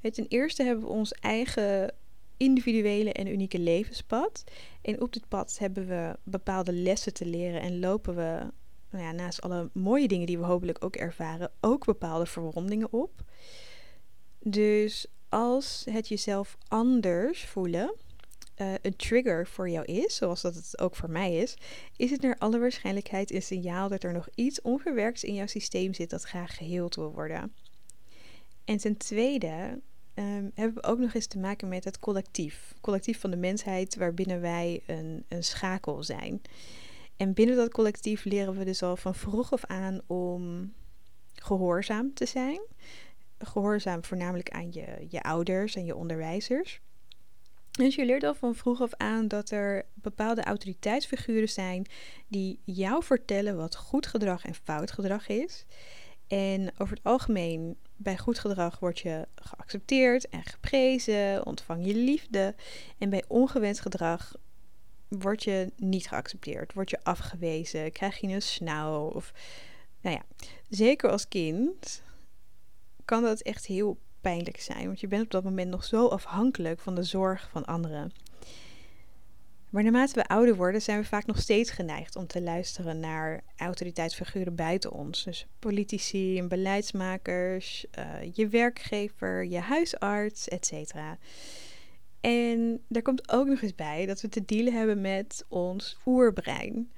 Ten 0.00 0.26
eerste 0.28 0.62
hebben 0.62 0.84
we 0.84 0.90
ons 0.90 1.12
eigen 1.12 1.94
individuele 2.36 3.12
en 3.12 3.26
unieke 3.26 3.58
levenspad. 3.58 4.44
En 4.82 5.00
op 5.00 5.12
dit 5.12 5.28
pad 5.28 5.58
hebben 5.58 5.86
we 5.86 6.16
bepaalde 6.22 6.72
lessen 6.72 7.14
te 7.14 7.26
leren 7.26 7.60
en 7.60 7.80
lopen 7.80 8.16
we, 8.16 8.50
nou 8.90 9.04
ja, 9.04 9.12
naast 9.12 9.40
alle 9.40 9.70
mooie 9.72 10.08
dingen 10.08 10.26
die 10.26 10.38
we 10.38 10.44
hopelijk 10.44 10.84
ook 10.84 10.96
ervaren, 10.96 11.50
ook 11.60 11.84
bepaalde 11.84 12.26
verwondingen 12.26 12.92
op. 12.92 13.22
Dus 14.38 15.06
als 15.28 15.86
het 15.90 16.08
jezelf 16.08 16.56
anders 16.68 17.44
voelen 17.44 17.94
uh, 18.56 18.74
een 18.82 18.96
trigger 18.96 19.46
voor 19.46 19.70
jou 19.70 19.84
is, 19.84 20.16
zoals 20.16 20.40
dat 20.40 20.54
het 20.54 20.78
ook 20.78 20.96
voor 20.96 21.10
mij 21.10 21.36
is, 21.36 21.56
is 21.96 22.10
het 22.10 22.20
naar 22.20 22.36
alle 22.38 22.58
waarschijnlijkheid 22.58 23.32
een 23.32 23.42
signaal 23.42 23.88
dat 23.88 24.02
er 24.02 24.12
nog 24.12 24.28
iets 24.34 24.60
onverwerks 24.60 25.24
in 25.24 25.34
jouw 25.34 25.46
systeem 25.46 25.94
zit 25.94 26.10
dat 26.10 26.22
graag 26.22 26.56
geheeld 26.56 26.94
wil 26.94 27.12
worden. 27.12 27.54
En 28.68 28.76
ten 28.76 28.96
tweede 28.96 29.80
um, 30.14 30.50
hebben 30.54 30.74
we 30.74 30.88
ook 30.88 30.98
nog 30.98 31.14
eens 31.14 31.26
te 31.26 31.38
maken 31.38 31.68
met 31.68 31.84
het 31.84 31.98
collectief. 31.98 32.74
Collectief 32.80 33.20
van 33.20 33.30
de 33.30 33.36
mensheid 33.36 33.96
waarbinnen 33.96 34.40
wij 34.40 34.82
een, 34.86 35.24
een 35.28 35.44
schakel 35.44 36.02
zijn. 36.02 36.42
En 37.16 37.34
binnen 37.34 37.56
dat 37.56 37.72
collectief 37.72 38.24
leren 38.24 38.58
we 38.58 38.64
dus 38.64 38.82
al 38.82 38.96
van 38.96 39.14
vroeg 39.14 39.52
af 39.52 39.64
aan 39.64 40.00
om 40.06 40.72
gehoorzaam 41.34 42.14
te 42.14 42.26
zijn. 42.26 42.60
Gehoorzaam 43.38 44.04
voornamelijk 44.04 44.50
aan 44.50 44.72
je, 44.72 45.06
je 45.08 45.22
ouders 45.22 45.74
en 45.74 45.84
je 45.84 45.96
onderwijzers. 45.96 46.80
Dus 47.70 47.94
je 47.94 48.04
leert 48.04 48.22
al 48.22 48.34
van 48.34 48.54
vroeg 48.54 48.80
af 48.80 48.94
aan 48.94 49.28
dat 49.28 49.50
er 49.50 49.84
bepaalde 49.94 50.42
autoriteitsfiguren 50.42 51.48
zijn 51.48 51.86
die 52.26 52.60
jou 52.64 53.04
vertellen 53.04 53.56
wat 53.56 53.76
goed 53.76 54.06
gedrag 54.06 54.44
en 54.44 54.54
fout 54.54 54.90
gedrag 54.90 55.28
is. 55.28 55.64
En 56.28 56.70
over 56.78 56.96
het 56.96 57.04
algemeen 57.04 57.76
bij 57.96 58.18
goed 58.18 58.38
gedrag 58.38 58.78
word 58.78 58.98
je 58.98 59.26
geaccepteerd 59.34 60.28
en 60.28 60.42
geprezen, 60.42 61.46
ontvang 61.46 61.86
je 61.86 61.94
liefde. 61.94 62.54
En 62.98 63.10
bij 63.10 63.24
ongewenst 63.28 63.80
gedrag 63.80 64.34
word 65.08 65.44
je 65.44 65.72
niet 65.76 66.08
geaccepteerd, 66.08 66.72
word 66.72 66.90
je 66.90 67.04
afgewezen, 67.04 67.92
krijg 67.92 68.18
je 68.18 68.28
een 68.28 68.42
snauw. 68.42 69.08
Of, 69.08 69.32
nou 70.00 70.16
ja, 70.16 70.46
zeker 70.68 71.10
als 71.10 71.28
kind 71.28 72.02
kan 73.04 73.22
dat 73.22 73.40
echt 73.40 73.66
heel 73.66 73.98
pijnlijk 74.20 74.60
zijn, 74.60 74.86
want 74.86 75.00
je 75.00 75.08
bent 75.08 75.22
op 75.24 75.30
dat 75.30 75.44
moment 75.44 75.70
nog 75.70 75.84
zo 75.84 76.06
afhankelijk 76.06 76.80
van 76.80 76.94
de 76.94 77.02
zorg 77.02 77.48
van 77.50 77.64
anderen. 77.64 78.12
Maar 79.70 79.82
naarmate 79.82 80.14
we 80.14 80.26
ouder 80.26 80.56
worden, 80.56 80.82
zijn 80.82 81.00
we 81.00 81.06
vaak 81.06 81.26
nog 81.26 81.38
steeds 81.38 81.70
geneigd 81.70 82.16
om 82.16 82.26
te 82.26 82.42
luisteren 82.42 83.00
naar 83.00 83.40
autoriteitsfiguren 83.56 84.54
buiten 84.54 84.92
ons. 84.92 85.24
Dus 85.24 85.46
politici 85.58 86.42
beleidsmakers, 86.42 87.86
uh, 87.98 88.32
je 88.32 88.48
werkgever, 88.48 89.44
je 89.44 89.58
huisarts, 89.58 90.48
etc. 90.48 90.94
En 92.20 92.80
daar 92.88 93.02
komt 93.02 93.32
ook 93.32 93.46
nog 93.46 93.60
eens 93.62 93.74
bij 93.74 94.06
dat 94.06 94.20
we 94.20 94.28
te 94.28 94.44
dealen 94.44 94.72
hebben 94.72 95.00
met 95.00 95.44
ons 95.48 95.96
oerbrein. 96.06 96.92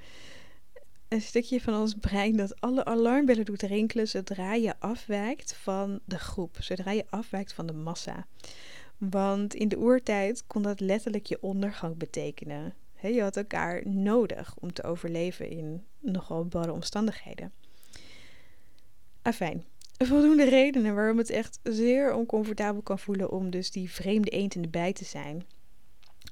Een 1.09 1.21
stukje 1.21 1.61
van 1.61 1.75
ons 1.75 1.95
brein 1.95 2.37
dat 2.37 2.61
alle 2.61 2.85
alarmbellen 2.85 3.45
doet 3.45 3.63
rinkelen 3.63 4.09
zodra 4.09 4.55
je 4.55 4.75
afwijkt 4.79 5.55
van 5.55 6.01
de 6.05 6.19
groep, 6.19 6.57
zodra 6.61 6.91
je 6.91 7.05
afwijkt 7.09 7.53
van 7.53 7.67
de 7.67 7.73
massa. 7.73 8.27
Want 9.01 9.55
in 9.55 9.69
de 9.69 9.79
oertijd 9.79 10.47
kon 10.47 10.63
dat 10.63 10.81
letterlijk 10.81 11.27
je 11.27 11.43
ondergang 11.43 11.97
betekenen. 11.97 12.75
je 13.03 13.23
had 13.23 13.37
elkaar 13.37 13.89
nodig 13.89 14.55
om 14.59 14.73
te 14.73 14.83
overleven 14.83 15.51
in 15.51 15.85
nogal 15.99 16.43
bepaalde 16.43 16.73
omstandigheden. 16.73 17.53
Afijn, 19.23 19.65
voldoende 19.97 20.49
redenen 20.49 20.95
waarom 20.95 21.19
het 21.19 21.31
echt 21.31 21.59
zeer 21.63 22.15
oncomfortabel 22.15 22.83
kan 22.83 22.99
voelen 22.99 23.31
om 23.31 23.51
dus 23.51 23.71
die 23.71 23.91
vreemde 23.91 24.31
eend 24.31 24.55
in 24.55 24.63
de 24.63 24.69
bij 24.69 24.93
te 24.93 25.05
zijn. 25.05 25.47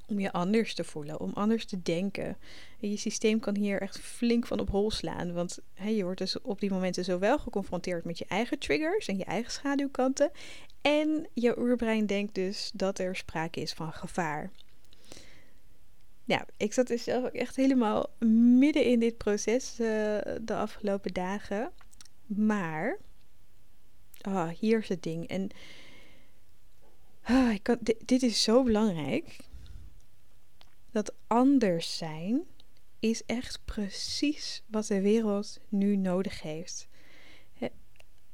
Om 0.06 0.20
je 0.20 0.32
anders 0.32 0.74
te 0.74 0.84
voelen, 0.84 1.20
om 1.20 1.32
anders 1.34 1.64
te 1.64 1.82
denken. 1.82 2.36
En 2.80 2.90
je 2.90 2.96
systeem 2.96 3.40
kan 3.40 3.56
hier 3.56 3.80
echt 3.80 3.98
flink 3.98 4.46
van 4.46 4.60
op 4.60 4.70
hol 4.70 4.90
slaan. 4.90 5.32
Want 5.32 5.58
je 5.86 6.02
wordt 6.02 6.18
dus 6.18 6.40
op 6.40 6.60
die 6.60 6.70
momenten 6.70 7.04
zowel 7.04 7.38
geconfronteerd 7.38 8.04
met 8.04 8.18
je 8.18 8.24
eigen 8.28 8.58
triggers 8.58 9.08
en 9.08 9.16
je 9.16 9.24
eigen 9.24 9.52
schaduwkanten. 9.52 10.30
En 10.80 11.28
je 11.34 11.58
oerbrein 11.58 12.06
denkt 12.06 12.34
dus 12.34 12.70
dat 12.74 12.98
er 12.98 13.16
sprake 13.16 13.60
is 13.60 13.72
van 13.72 13.92
gevaar. 13.92 14.50
Ja, 16.24 16.46
ik 16.56 16.72
zat 16.72 16.86
dus 16.86 17.02
zelf 17.02 17.24
ook 17.24 17.32
echt 17.32 17.56
helemaal 17.56 18.06
midden 18.58 18.84
in 18.84 18.98
dit 18.98 19.16
proces 19.16 19.70
uh, 19.70 19.86
de 20.40 20.54
afgelopen 20.54 21.12
dagen. 21.12 21.72
Maar, 22.26 22.98
oh, 24.22 24.48
hier 24.48 24.78
is 24.78 24.88
het 24.88 25.02
ding. 25.02 25.28
En 25.28 25.50
oh, 27.28 27.52
ik 27.52 27.76
dit, 27.80 28.08
dit 28.08 28.22
is 28.22 28.42
zo 28.42 28.62
belangrijk. 28.62 29.36
Dat 30.90 31.14
anders 31.26 31.96
zijn 31.96 32.42
is 32.98 33.24
echt 33.24 33.60
precies 33.64 34.62
wat 34.66 34.86
de 34.86 35.00
wereld 35.00 35.60
nu 35.68 35.96
nodig 35.96 36.42
heeft. 36.42 36.88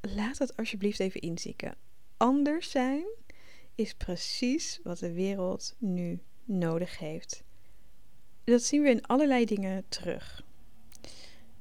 Laat 0.01 0.39
dat 0.39 0.57
alsjeblieft 0.57 1.01
even 1.01 1.21
inzieken 1.21 1.75
anders 2.17 2.71
zijn 2.71 3.05
is 3.75 3.95
precies 3.95 4.81
wat 4.83 4.99
de 4.99 5.13
wereld 5.13 5.75
nu 5.79 6.21
nodig 6.45 6.99
heeft. 6.99 7.43
Dat 8.45 8.63
zien 8.63 8.83
we 8.83 8.89
in 8.89 9.07
allerlei 9.07 9.45
dingen 9.45 9.85
terug. 9.89 10.45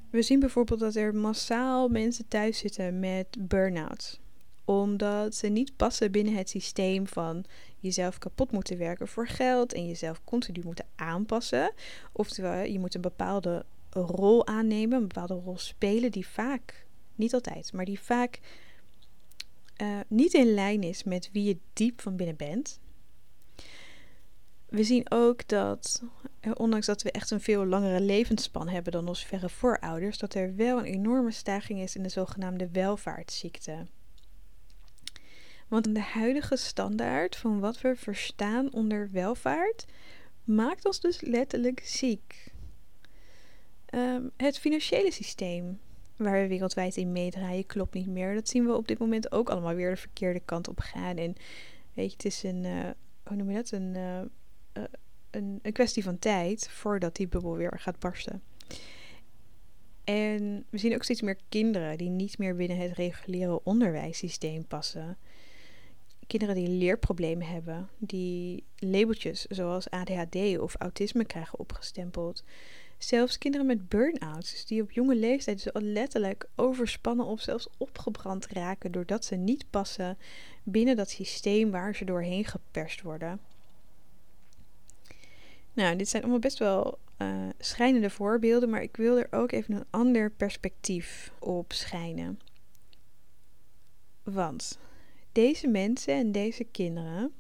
We 0.10 0.22
zien 0.22 0.40
bijvoorbeeld 0.40 0.80
dat 0.80 0.96
er 0.96 1.16
massaal 1.16 1.88
mensen 1.88 2.28
thuis 2.28 2.58
zitten 2.58 3.00
met 3.00 3.28
burn-out. 3.40 4.20
Omdat 4.66 5.36
ze 5.36 5.48
niet 5.48 5.76
passen 5.76 6.12
binnen 6.12 6.36
het 6.36 6.50
systeem 6.50 7.08
van 7.08 7.46
jezelf 7.80 8.18
kapot 8.18 8.52
moeten 8.52 8.78
werken 8.78 9.08
voor 9.08 9.28
geld 9.28 9.74
en 9.74 9.88
jezelf 9.88 10.24
continu 10.24 10.62
moeten 10.64 10.86
aanpassen. 10.96 11.74
Oftewel, 12.12 12.64
je 12.64 12.80
moet 12.80 12.96
een 12.96 13.02
bepaalde 13.02 13.66
rol 13.90 14.48
aannemen, 14.48 15.02
een 15.02 15.08
bepaalde 15.08 15.34
rol 15.34 15.58
spelen 15.58 16.12
die 16.12 16.28
vaak, 16.28 16.86
niet 17.16 17.34
altijd, 17.34 17.74
maar 17.74 17.86
die 17.86 18.00
vaak 18.00 18.40
uh, 19.84 20.00
niet 20.08 20.34
in 20.34 20.54
lijn 20.54 20.84
is 20.84 21.04
met 21.04 21.30
wie 21.32 21.44
je 21.44 21.58
diep 21.74 22.02
van 22.02 22.16
binnen 22.16 22.36
bent. 22.36 22.80
We 24.66 24.84
zien 24.84 25.12
ook 25.12 25.48
dat, 25.48 26.04
eh, 26.40 26.52
ondanks 26.56 26.86
dat 26.86 27.02
we 27.02 27.12
echt 27.12 27.32
een 27.32 27.42
veel 27.42 27.66
langere 27.66 28.02
levensspan 28.02 28.68
hebben 28.68 28.92
dan 28.92 29.08
onze 29.08 29.28
verre 29.28 29.50
voorouders, 29.50 30.18
dat 30.18 30.34
er 30.34 30.56
wel 30.56 30.78
een 30.78 30.86
enorme 30.86 31.32
stijging 31.32 31.80
is 31.80 31.96
in 31.96 32.04
de 32.04 32.10
zogenaamde 32.10 32.70
welvaartsziekte. 32.72 33.86
Want 35.68 35.96
de 35.96 36.02
huidige 36.02 36.56
standaard 36.56 37.36
van 37.36 37.60
wat 37.60 37.82
we 37.82 37.96
verstaan 37.96 38.72
onder 38.72 39.10
welvaart 39.12 39.86
maakt 40.44 40.86
ons 40.86 41.00
dus 41.00 41.22
letterlijk 41.22 41.82
ziek. 41.84 42.52
Um, 43.90 44.32
het 44.38 44.60
financiële 44.60 45.12
systeem 45.12 45.80
waar 46.16 46.42
we 46.42 46.48
wereldwijd 46.48 46.98
in 46.98 47.12
meedraaien, 47.12 47.66
klopt 47.66 47.94
niet 47.94 48.08
meer. 48.08 48.34
Dat 48.34 48.50
zien 48.50 48.66
we 48.66 48.76
op 48.76 48.88
dit 48.88 49.00
moment 49.00 49.32
ook 49.32 49.50
allemaal 49.50 49.76
weer 49.76 49.90
de 49.90 49.98
verkeerde 49.98 50.42
kant 50.46 50.68
op 50.68 50.80
gaan. 50.80 51.18
En 51.18 51.36
weet 51.94 52.06
je, 52.06 52.14
het 52.14 52.26
is 52.26 52.44
een, 52.44 52.64
uh, 52.64 52.90
hoe 53.24 53.36
noem 53.36 53.50
je 53.50 53.56
dat? 53.56 53.72
Een, 53.72 53.96
uh, 53.96 54.20
een, 55.32 55.60
een 55.62 55.74
kwestie 55.74 56.04
van 56.04 56.20
tijd 56.20 56.70
voordat 56.70 57.16
die 57.16 57.28
bubbel 57.28 57.56
weer 57.56 57.80
gaat 57.80 58.00
barsten. 58.00 58.42
En 60.04 60.66
we 60.70 60.78
zien 60.78 60.94
ook 60.94 61.04
steeds 61.04 61.22
meer 61.22 61.38
kinderen 61.50 61.98
die 61.98 62.10
niet 62.10 62.38
meer 62.38 62.56
binnen 62.56 62.78
het 62.78 62.92
reguliere 62.92 63.64
onderwijssysteem 63.64 64.66
passen. 64.66 65.18
Kinderen 66.28 66.56
die 66.56 66.68
leerproblemen 66.68 67.48
hebben, 67.48 67.90
die 67.98 68.64
labeltjes 68.78 69.46
zoals 69.46 69.90
ADHD 69.90 70.58
of 70.60 70.76
autisme 70.76 71.26
krijgen 71.26 71.60
opgestempeld. 71.60 72.44
Zelfs 73.04 73.38
kinderen 73.38 73.68
met 73.68 73.90
burn-outs, 73.90 74.52
dus 74.52 74.66
die 74.66 74.82
op 74.82 74.92
jonge 74.92 75.16
leeftijd 75.16 75.64
dus 75.64 75.84
letterlijk 75.84 76.46
overspannen 76.56 77.26
of 77.26 77.42
zelfs 77.42 77.68
opgebrand 77.78 78.48
raken 78.48 78.92
doordat 78.92 79.26
ze 79.26 79.36
niet 79.36 79.66
passen 79.70 80.18
binnen 80.64 80.96
dat 80.96 81.10
systeem 81.10 81.72
waar 81.72 81.96
ze 81.96 82.06
doorheen 82.06 82.46
geperst 82.46 83.02
worden. 83.02 83.40
Nou, 85.74 85.96
dit 85.96 86.10
zijn 86.10 86.24
allemaal 86.24 86.42
best 86.42 86.60
wel 86.60 87.00
uh, 87.18 87.50
schrijnende 87.60 88.10
voorbeelden, 88.10 88.70
maar 88.70 88.82
ik 88.82 88.98
wil 88.98 89.18
er 89.18 89.28
ook 89.32 89.52
even 89.52 89.76
een 89.76 89.86
ander 89.90 90.32
perspectief 90.32 91.34
op 91.40 91.74
schijnen. 91.74 92.40
Want 94.24 94.80
deze 95.32 95.68
mensen 95.68 96.14
en 96.14 96.32
deze 96.32 96.64
kinderen 96.64 97.34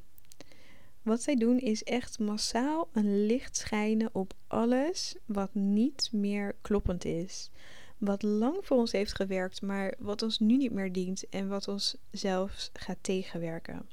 wat 1.04 1.22
zij 1.22 1.36
doen 1.36 1.60
is 1.60 1.84
echt 1.84 2.20
massaal 2.20 2.90
een 2.94 3.26
licht 3.26 3.58
schijnen 3.58 4.10
op 4.12 4.34
alles 4.48 5.16
wat 5.26 5.54
niet 5.54 6.10
meer 6.12 6.56
kloppend 6.62 7.06
is. 7.06 7.50
Wat 7.98 8.24
lang 8.24 8.58
voor 8.62 8.78
ons 8.78 8.92
heeft 8.92 9.16
gewerkt, 9.16 9.62
maar 9.62 9.94
wat 10.00 10.22
ons 10.22 10.40
nu 10.40 10.58
niet 10.58 10.72
meer 10.72 10.92
dient 10.92 11.30
en 11.30 11.48
wat 11.48 11.68
ons 11.68 11.98
zelfs 12.12 12.70
gaat 12.74 12.98
tegenwerken. 13.02 13.90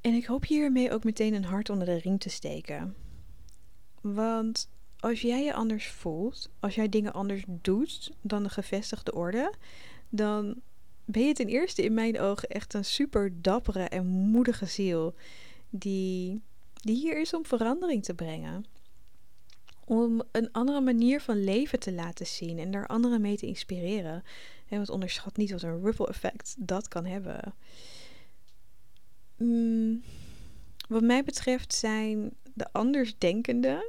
En 0.00 0.14
ik 0.14 0.24
hoop 0.24 0.44
hiermee 0.44 0.92
ook 0.92 1.04
meteen 1.04 1.34
een 1.34 1.44
hart 1.44 1.70
onder 1.70 1.86
de 1.86 1.98
riem 1.98 2.18
te 2.18 2.28
steken. 2.28 2.94
Want 4.00 4.68
als 4.98 5.20
jij 5.20 5.44
je 5.44 5.54
anders 5.54 5.86
voelt, 5.86 6.50
als 6.60 6.74
jij 6.74 6.88
dingen 6.88 7.12
anders 7.12 7.44
doet 7.46 8.12
dan 8.22 8.42
de 8.42 8.48
gevestigde 8.48 9.14
orde, 9.14 9.54
dan 10.08 10.60
ben 11.04 11.26
je 11.26 11.34
ten 11.34 11.46
eerste 11.46 11.82
in 11.82 11.94
mijn 11.94 12.20
ogen 12.20 12.48
echt 12.48 12.74
een 12.74 12.84
super 12.84 13.32
dappere 13.42 13.82
en 13.82 14.06
moedige 14.06 14.66
ziel. 14.66 15.14
Die, 15.70 16.42
die 16.74 16.96
hier 16.96 17.20
is 17.20 17.34
om 17.34 17.46
verandering 17.46 18.04
te 18.04 18.14
brengen. 18.14 18.64
Om 19.84 20.22
een 20.32 20.52
andere 20.52 20.80
manier 20.80 21.20
van 21.20 21.44
leven 21.44 21.78
te 21.78 21.92
laten 21.92 22.26
zien 22.26 22.58
en 22.58 22.70
daar 22.70 22.86
anderen 22.86 23.20
mee 23.20 23.36
te 23.36 23.46
inspireren. 23.46 24.22
En 24.68 24.76
want 24.76 24.90
onderschat 24.90 25.36
niet 25.36 25.50
wat 25.50 25.62
een 25.62 25.82
ripple 25.82 26.08
effect 26.08 26.54
dat 26.58 26.88
kan 26.88 27.04
hebben. 27.04 27.54
Mm, 29.36 30.02
wat 30.88 31.02
mij 31.02 31.24
betreft 31.24 31.74
zijn 31.74 32.32
de 32.54 32.72
andersdenkenden 32.72 33.84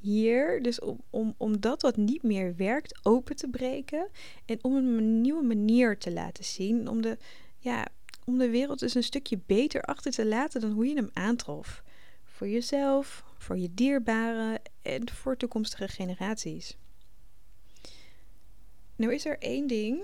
hier 0.00 0.62
dus 0.62 0.80
om, 0.80 1.00
om, 1.10 1.34
om 1.36 1.60
dat 1.60 1.82
wat 1.82 1.96
niet 1.96 2.22
meer 2.22 2.56
werkt 2.56 3.00
open 3.02 3.36
te 3.36 3.48
breken 3.48 4.08
en 4.44 4.58
om 4.64 4.76
een 4.76 5.20
nieuwe 5.20 5.42
manier 5.42 5.98
te 5.98 6.12
laten 6.12 6.44
zien. 6.44 6.88
Om 6.88 7.02
de, 7.02 7.18
ja, 7.58 7.86
om 8.24 8.38
de 8.38 8.50
wereld 8.50 8.78
dus 8.78 8.94
een 8.94 9.02
stukje 9.02 9.38
beter 9.46 9.82
achter 9.82 10.12
te 10.12 10.26
laten 10.26 10.60
dan 10.60 10.70
hoe 10.70 10.86
je 10.86 10.94
hem 10.94 11.10
aantrof. 11.12 11.82
Voor 12.24 12.48
jezelf, 12.48 13.24
voor 13.38 13.58
je 13.58 13.74
dierbaren 13.74 14.60
en 14.82 15.10
voor 15.10 15.36
toekomstige 15.36 15.88
generaties. 15.88 16.76
Nou 18.96 19.14
is 19.14 19.24
er 19.24 19.38
één 19.38 19.66
ding 19.66 20.00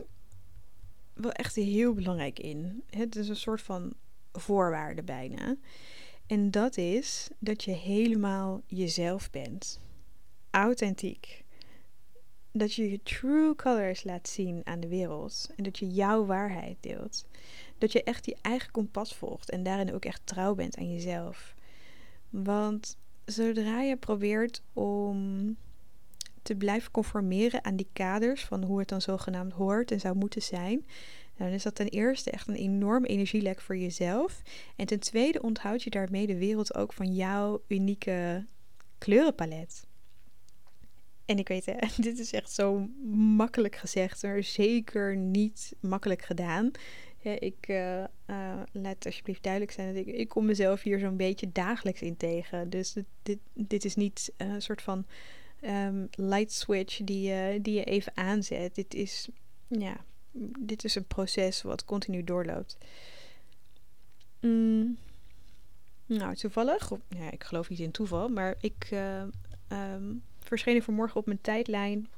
wel 1.15 1.33
echt 1.33 1.55
heel 1.55 1.95
belangrijk 1.95 2.39
in. 2.39 2.83
Het 2.91 3.17
is 3.17 3.29
een 3.29 3.37
soort 3.37 3.63
van 3.63 3.93
voorwaarde 4.33 5.03
bijna. 5.03 5.57
En 6.27 6.51
dat 6.51 6.77
is 6.77 7.29
dat 7.39 7.65
je 7.65 7.71
helemaal 7.71 8.63
jezelf 8.67 9.31
bent 9.31 9.81
authentiek. 10.57 11.45
Dat 12.53 12.75
je 12.75 12.91
je 12.91 13.03
true 13.03 13.55
colors 13.55 14.05
laat 14.05 14.29
zien 14.29 14.61
aan 14.65 14.81
de 14.81 14.89
wereld. 14.89 15.51
En 15.57 15.65
dat 15.65 15.79
je 15.79 15.91
jouw 15.91 16.25
waarheid 16.25 16.77
deelt. 16.81 17.25
Dat 17.79 17.93
je 17.93 18.03
echt 18.03 18.27
je 18.27 18.37
eigen 18.43 18.71
kompas 18.71 19.15
volgt 19.15 19.51
en 19.51 19.63
daarin 19.63 19.95
ook 19.95 20.05
echt 20.05 20.21
trouw 20.25 20.55
bent 20.55 20.77
aan 20.77 20.93
jezelf. 20.93 21.55
Want 22.31 22.97
zodra 23.25 23.81
je 23.81 23.97
probeert 23.97 24.63
om 24.73 25.57
te 26.43 26.57
blijven 26.57 26.91
conformeren 26.91 27.65
aan 27.65 27.77
die 27.77 27.89
kaders 27.93 28.45
van 28.45 28.65
hoe 28.65 28.79
het 28.79 28.89
dan 28.89 29.01
zogenaamd 29.01 29.53
hoort 29.53 29.91
en 29.91 30.01
zou 30.01 30.17
moeten 30.17 30.43
zijn, 30.43 30.87
dan 31.37 31.49
is 31.49 31.63
dat 31.63 31.75
ten 31.75 31.89
eerste 31.89 32.31
echt 32.31 32.49
een 32.49 32.55
enorm 32.55 33.05
energielek 33.05 33.61
voor 33.61 33.77
jezelf. 33.77 34.43
En 34.77 34.87
ten 34.87 35.01
tweede 35.01 35.43
onthoudt 35.43 35.83
je 35.83 35.91
daarmee 35.91 36.27
de 36.27 36.39
wereld 36.39 36.75
ook 36.75 36.93
van 36.93 37.15
jouw 37.15 37.63
unieke 37.69 38.45
kleurenpalet. 38.99 39.87
En 41.27 41.39
ik 41.39 41.49
weet, 41.49 41.67
hè, 41.67 41.75
dit 42.03 42.19
is 42.19 42.33
echt 42.33 42.53
zo 42.53 42.89
makkelijk 43.37 43.77
gezegd, 43.77 44.23
maar 44.23 44.43
zeker 44.43 45.17
niet 45.17 45.73
makkelijk 45.81 46.23
gedaan. 46.23 46.71
ik 47.23 47.69
uh, 47.69 47.99
uh, 48.27 48.63
laat 48.73 49.07
alsjeblieft 49.07 49.43
duidelijk 49.43 49.73
zijn 49.73 49.95
dat 49.95 50.07
ik, 50.07 50.15
ik 50.15 50.29
kom 50.29 50.47
mezelf 50.47 50.83
hier 50.83 50.99
zo'n 50.99 51.17
beetje 51.17 51.53
dagelijks 51.53 52.03
in 52.03 52.17
tegen. 52.17 52.71
Dus 52.71 52.97
dit, 53.23 53.39
dit, 53.53 53.85
is 53.85 53.95
niet 53.95 54.33
een 54.37 54.63
soort 54.63 54.83
van 54.83 55.07
um, 55.61 56.09
light 56.11 56.53
switch 56.53 56.97
die, 57.05 57.61
die 57.61 57.75
je 57.75 57.85
even 57.85 58.13
aanzet. 58.17 58.75
Dit 58.75 58.95
is, 58.95 59.29
ja, 59.69 60.05
dit 60.59 60.85
is 60.85 60.95
een 60.95 61.07
proces 61.07 61.63
wat 61.63 61.85
continu 61.85 62.25
doorloopt. 62.25 62.79
Mm. 64.41 64.97
Nou, 66.07 66.35
toevallig, 66.35 66.91
ja, 67.09 67.31
ik 67.31 67.45
geloof 67.45 67.69
niet 67.69 67.79
in 67.79 67.91
toeval, 67.91 68.29
maar 68.29 68.55
ik 68.61 68.89
um, 69.69 70.23
verscheen 70.49 70.77
er 70.77 70.83
vanmorgen 70.83 71.21
op 71.21 71.27
mijn 71.27 71.41
tijdlijn 71.41 72.09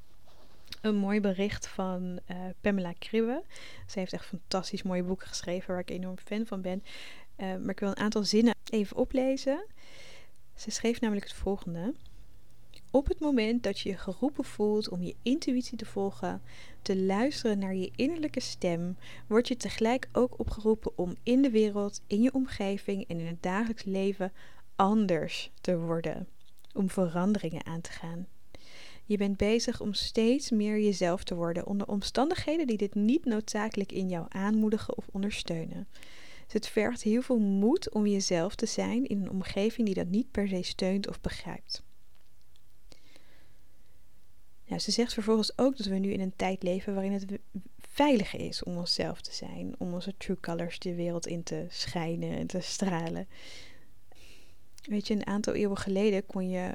een 0.81 0.97
mooi 0.97 1.21
bericht 1.21 1.69
van 1.69 2.21
uh, 2.31 2.37
Pamela 2.61 2.93
Kribbe. 2.99 3.43
Ze 3.87 3.99
heeft 3.99 4.13
echt 4.13 4.25
fantastisch 4.25 4.83
mooie 4.83 5.03
boeken 5.03 5.27
geschreven 5.27 5.73
waar 5.73 5.81
ik 5.81 5.91
enorm 5.91 6.19
fan 6.25 6.47
van 6.47 6.61
ben. 6.61 6.83
Uh, 7.37 7.57
maar 7.57 7.71
ik 7.71 7.81
wil 7.81 7.89
een 7.89 7.97
aantal 7.97 8.25
zinnen 8.25 8.55
even 8.71 8.97
oplezen. 8.97 9.65
Ze 10.55 10.71
schreef 10.71 11.01
namelijk 11.01 11.27
het 11.27 11.37
volgende. 11.37 11.95
Op 12.91 13.09
het 13.09 13.21
moment 13.21 13.63
dat 13.63 13.81
je 13.81 13.89
je 13.89 13.97
geroepen 13.97 14.45
voelt 14.45 14.89
om 14.89 15.03
je 15.03 15.15
intuïtie 15.23 15.77
te 15.77 15.87
volgen, 15.87 16.43
te 16.83 16.97
luisteren 16.97 17.59
naar 17.59 17.75
je 17.75 17.91
innerlijke 17.97 18.41
stem, 18.41 18.97
word 19.27 19.49
je 19.49 19.57
tegelijk 19.57 20.09
ook 20.13 20.39
opgeroepen 20.39 20.99
om 20.99 21.17
in 21.23 21.43
de 21.43 21.51
wereld, 21.51 22.01
in 22.07 22.23
je 22.23 22.33
omgeving 22.33 23.09
en 23.09 23.21
in 23.21 23.27
het 23.27 23.43
dagelijks 23.43 23.85
leven 23.85 24.33
anders 24.77 25.51
te 25.61 25.79
worden 25.79 26.29
om 26.75 26.91
veranderingen 26.91 27.67
aan 27.67 27.81
te 27.81 27.91
gaan. 27.91 28.27
Je 29.05 29.17
bent 29.17 29.37
bezig 29.37 29.81
om 29.81 29.95
steeds 29.95 30.51
meer 30.51 30.81
jezelf 30.81 31.25
te 31.25 31.35
worden 31.35 31.67
onder 31.67 31.87
omstandigheden 31.87 32.67
die 32.67 32.77
dit 32.77 32.95
niet 32.95 33.25
noodzakelijk 33.25 33.93
in 33.93 34.09
jou 34.09 34.27
aanmoedigen 34.29 34.97
of 34.97 35.09
ondersteunen. 35.13 35.89
Dus 36.45 36.53
het 36.53 36.69
vergt 36.69 37.03
heel 37.03 37.23
veel 37.23 37.39
moed 37.39 37.91
om 37.91 38.07
jezelf 38.07 38.55
te 38.55 38.67
zijn 38.67 39.07
in 39.07 39.23
een 39.23 39.31
omgeving 39.31 39.87
die 39.87 39.95
dat 39.95 40.07
niet 40.07 40.31
per 40.31 40.49
se 40.49 40.63
steunt 40.63 41.09
of 41.09 41.21
begrijpt. 41.21 41.83
Nou, 44.67 44.81
ze 44.81 44.91
zegt 44.91 45.15
vervolgens 45.15 45.59
ook 45.59 45.77
dat 45.77 45.87
we 45.87 45.95
nu 45.95 46.13
in 46.13 46.21
een 46.21 46.37
tijd 46.37 46.63
leven 46.63 46.95
waarin 46.95 47.13
het 47.13 47.27
veilig 47.79 48.37
is 48.37 48.63
om 48.63 48.77
onszelf 48.77 49.21
te 49.21 49.35
zijn, 49.35 49.75
om 49.79 49.93
onze 49.93 50.17
true 50.17 50.41
colors 50.41 50.79
de 50.79 50.95
wereld 50.95 51.27
in 51.27 51.43
te 51.43 51.67
schijnen 51.69 52.39
en 52.39 52.47
te 52.47 52.61
stralen. 52.61 53.29
Weet 54.89 55.07
je, 55.07 55.15
een 55.15 55.27
aantal 55.27 55.55
eeuwen 55.55 55.77
geleden 55.77 56.27
kon 56.27 56.49
je 56.49 56.75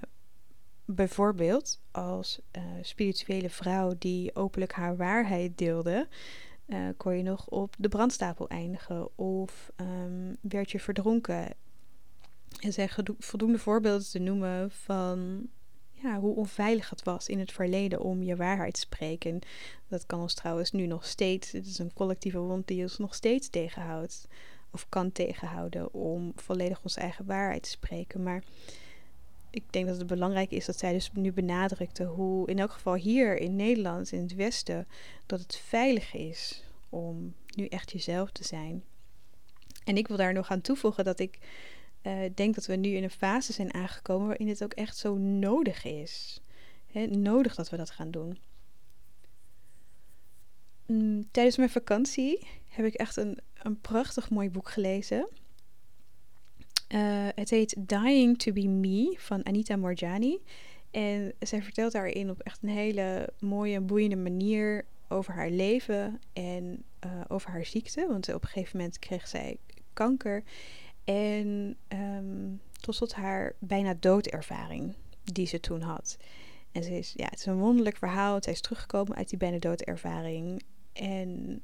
bijvoorbeeld 0.86 1.82
als 1.92 2.40
uh, 2.58 2.64
spirituele 2.82 3.50
vrouw 3.50 3.94
die 3.98 4.36
openlijk 4.36 4.72
haar 4.72 4.98
waarheid 4.98 5.58
deelde, 5.58 6.08
uh, 6.68 6.88
kon 6.98 7.18
je 7.18 7.24
nog 7.24 7.48
op 7.48 7.76
de 7.78 7.90
brandstapel 7.90 8.50
eindigen 8.50 9.18
of 9.18 9.72
um, 9.76 10.38
werd 10.42 10.72
je 10.72 10.80
verdronken. 10.80 11.48
Er 12.60 12.72
zijn 12.72 12.90
voldoende 13.20 13.60
voorbeelden 13.60 14.10
te 14.10 14.20
noemen 14.20 14.72
van 14.72 15.48
ja, 15.92 16.20
hoe 16.20 16.36
onveilig 16.36 16.90
het 16.90 17.04
was 17.04 17.28
in 17.28 17.40
het 17.40 17.52
verleden 17.52 18.02
om 18.02 18.24
je 18.24 18.36
waarheid 18.36 18.74
te 18.74 18.80
spreken. 18.80 19.40
Dat 19.88 20.06
kan 20.06 20.20
ons 20.20 20.34
trouwens 20.34 20.72
nu 20.72 20.86
nog 20.86 21.06
steeds, 21.06 21.52
het 21.52 21.66
is 21.66 21.78
een 21.78 21.94
collectieve 21.94 22.40
wond 22.40 22.68
die 22.68 22.82
ons 22.82 22.98
nog 22.98 23.16
steeds 23.16 23.50
tegenhoudt 23.50 24.28
of 24.74 24.90
kan 24.90 25.12
tegenhouden 25.12 25.94
om 25.94 26.32
volledig 26.36 26.84
onze 26.84 27.00
eigen 27.00 27.26
waarheid 27.26 27.64
te 27.64 27.70
spreken. 27.70 28.24
Maar 28.24 28.44
ik 29.50 29.64
denk 29.70 29.88
dat 29.88 29.98
het 29.98 30.08
belangrijk 30.08 30.52
is 30.52 30.66
dat 30.66 30.78
zij 30.78 30.94
dus 30.94 31.12
nu 31.14 31.32
benadrukte 31.32 32.04
hoe, 32.04 32.48
in 32.48 32.60
elk 32.60 32.72
geval 32.72 32.96
hier 32.96 33.38
in 33.38 33.56
Nederland, 33.56 34.12
in 34.12 34.22
het 34.22 34.36
Westen, 34.36 34.88
dat 35.26 35.40
het 35.40 35.56
veilig 35.56 36.14
is 36.14 36.64
om 36.90 37.34
nu 37.56 37.66
echt 37.66 37.92
jezelf 37.92 38.32
te 38.32 38.44
zijn. 38.44 38.84
En 39.84 39.98
ik 39.98 40.08
wil 40.08 40.18
daar 40.18 40.34
nog 40.34 40.52
aan 40.52 40.62
toevoegen 40.62 41.04
dat 41.04 41.20
ik 41.20 41.40
uh, 42.04 42.20
denk 42.36 42.56
dat 42.56 42.66
we 42.66 42.76
nu 42.76 42.90
in 42.90 43.04
een 43.04 43.10
fase 43.10 43.54
zijn 43.54 43.74
aangekomen 43.74 44.28
waarin 44.28 44.48
het 44.48 44.64
ook 44.64 44.74
echt 44.74 44.98
zo 44.98 45.18
nodig 45.18 45.84
is. 45.84 46.42
Nodig 47.10 47.56
dat 47.56 47.70
we 47.70 47.78
dat 47.78 47.90
gaan 47.90 48.12
doen. 48.12 48.38
Mm, 50.86 51.32
tijdens 51.32 51.58
mijn 51.58 51.70
vakantie 51.70 52.48
heb 52.68 52.86
ik 52.86 52.94
echt 52.94 53.18
een, 53.18 53.40
een 53.66 53.82
prachtig 53.82 54.30
mooi 54.30 54.50
boek 54.50 54.70
gelezen. 54.70 55.28
Uh, 56.90 57.28
het 57.36 57.50
heet 57.50 57.76
Dying 57.78 58.40
to 58.40 58.52
be 58.52 58.68
Me 58.68 59.16
van 59.18 59.46
Anita 59.46 59.76
Morjani. 59.76 60.40
En 60.92 61.34
zij 61.40 61.62
vertelt 61.62 61.92
daarin 61.92 62.30
op 62.30 62.40
echt 62.40 62.64
een 62.64 62.70
hele 62.70 63.30
mooie 63.40 63.76
en 63.76 63.86
boeiende 63.86 64.16
manier 64.16 64.86
over 65.08 65.34
haar 65.34 65.50
leven 65.50 66.22
en 66.34 66.84
uh, 67.06 67.12
over 67.28 67.50
haar 67.50 67.66
ziekte. 67.66 68.06
Want 68.08 68.34
op 68.34 68.42
een 68.44 68.50
gegeven 68.50 68.78
moment 68.78 69.00
kreeg 69.00 69.28
zij 69.28 69.58
kanker. 69.94 70.44
En 71.04 71.78
um, 71.88 72.62
tot 72.80 72.96
slot 72.96 73.14
haar 73.14 73.56
bijna 73.60 73.96
doodervaring 74.00 74.96
die 75.24 75.48
ze 75.48 75.60
toen 75.60 75.82
had. 75.82 76.18
En 76.72 76.84
ze 76.84 76.98
is, 76.98 77.14
ja, 77.16 77.26
het 77.26 77.40
is 77.40 77.46
een 77.46 77.60
wonderlijk 77.60 77.98
verhaal. 77.98 78.44
Zij 78.44 78.54
is 78.54 78.62
teruggekomen 78.62 79.16
uit 79.16 79.30
die 79.30 79.38
bijna 79.38 79.58
doodervaring. 79.58 80.64
En 80.94 81.62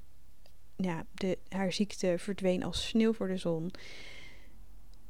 ja, 0.82 1.06
de, 1.14 1.38
haar 1.50 1.74
ziekte 1.74 2.16
verdween 2.18 2.64
als 2.64 2.88
sneeuw 2.88 3.14
voor 3.14 3.28
de 3.28 3.38
zon. 3.38 3.72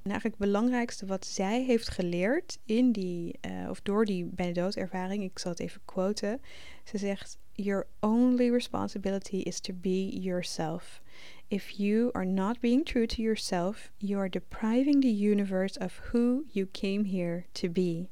En 0.02 0.12
eigenlijk 0.12 0.42
het 0.42 0.52
belangrijkste 0.52 1.06
wat 1.06 1.26
zij 1.26 1.64
heeft 1.64 1.90
geleerd 1.90 2.58
in 2.66 2.92
die, 2.92 3.36
uh, 3.48 3.70
of 3.70 3.82
door 3.82 4.06
die 4.06 4.26
bijna 4.26 4.54
doodervaring, 4.54 5.24
ik 5.24 5.40
zal 5.40 5.52
het 5.52 5.60
even 5.60 5.82
quoten. 5.86 6.42
Ze 6.84 6.98
zegt: 6.98 7.38
Your 7.54 7.88
only 8.00 8.50
responsibility 8.50 9.36
is 9.36 9.60
to 9.60 9.74
be 9.74 10.20
yourself. 10.20 11.02
If 11.48 11.70
you 11.70 12.10
are 12.12 12.26
not 12.26 12.60
being 12.60 12.86
true 12.86 13.06
to 13.06 13.22
yourself, 13.22 13.92
you 13.98 14.20
are 14.20 14.30
depriving 14.30 15.02
the 15.02 15.18
universe 15.30 15.80
of 15.80 16.00
who 16.12 16.44
you 16.48 16.68
came 16.72 17.04
here 17.08 17.46
to 17.52 17.70
be. 17.70 18.08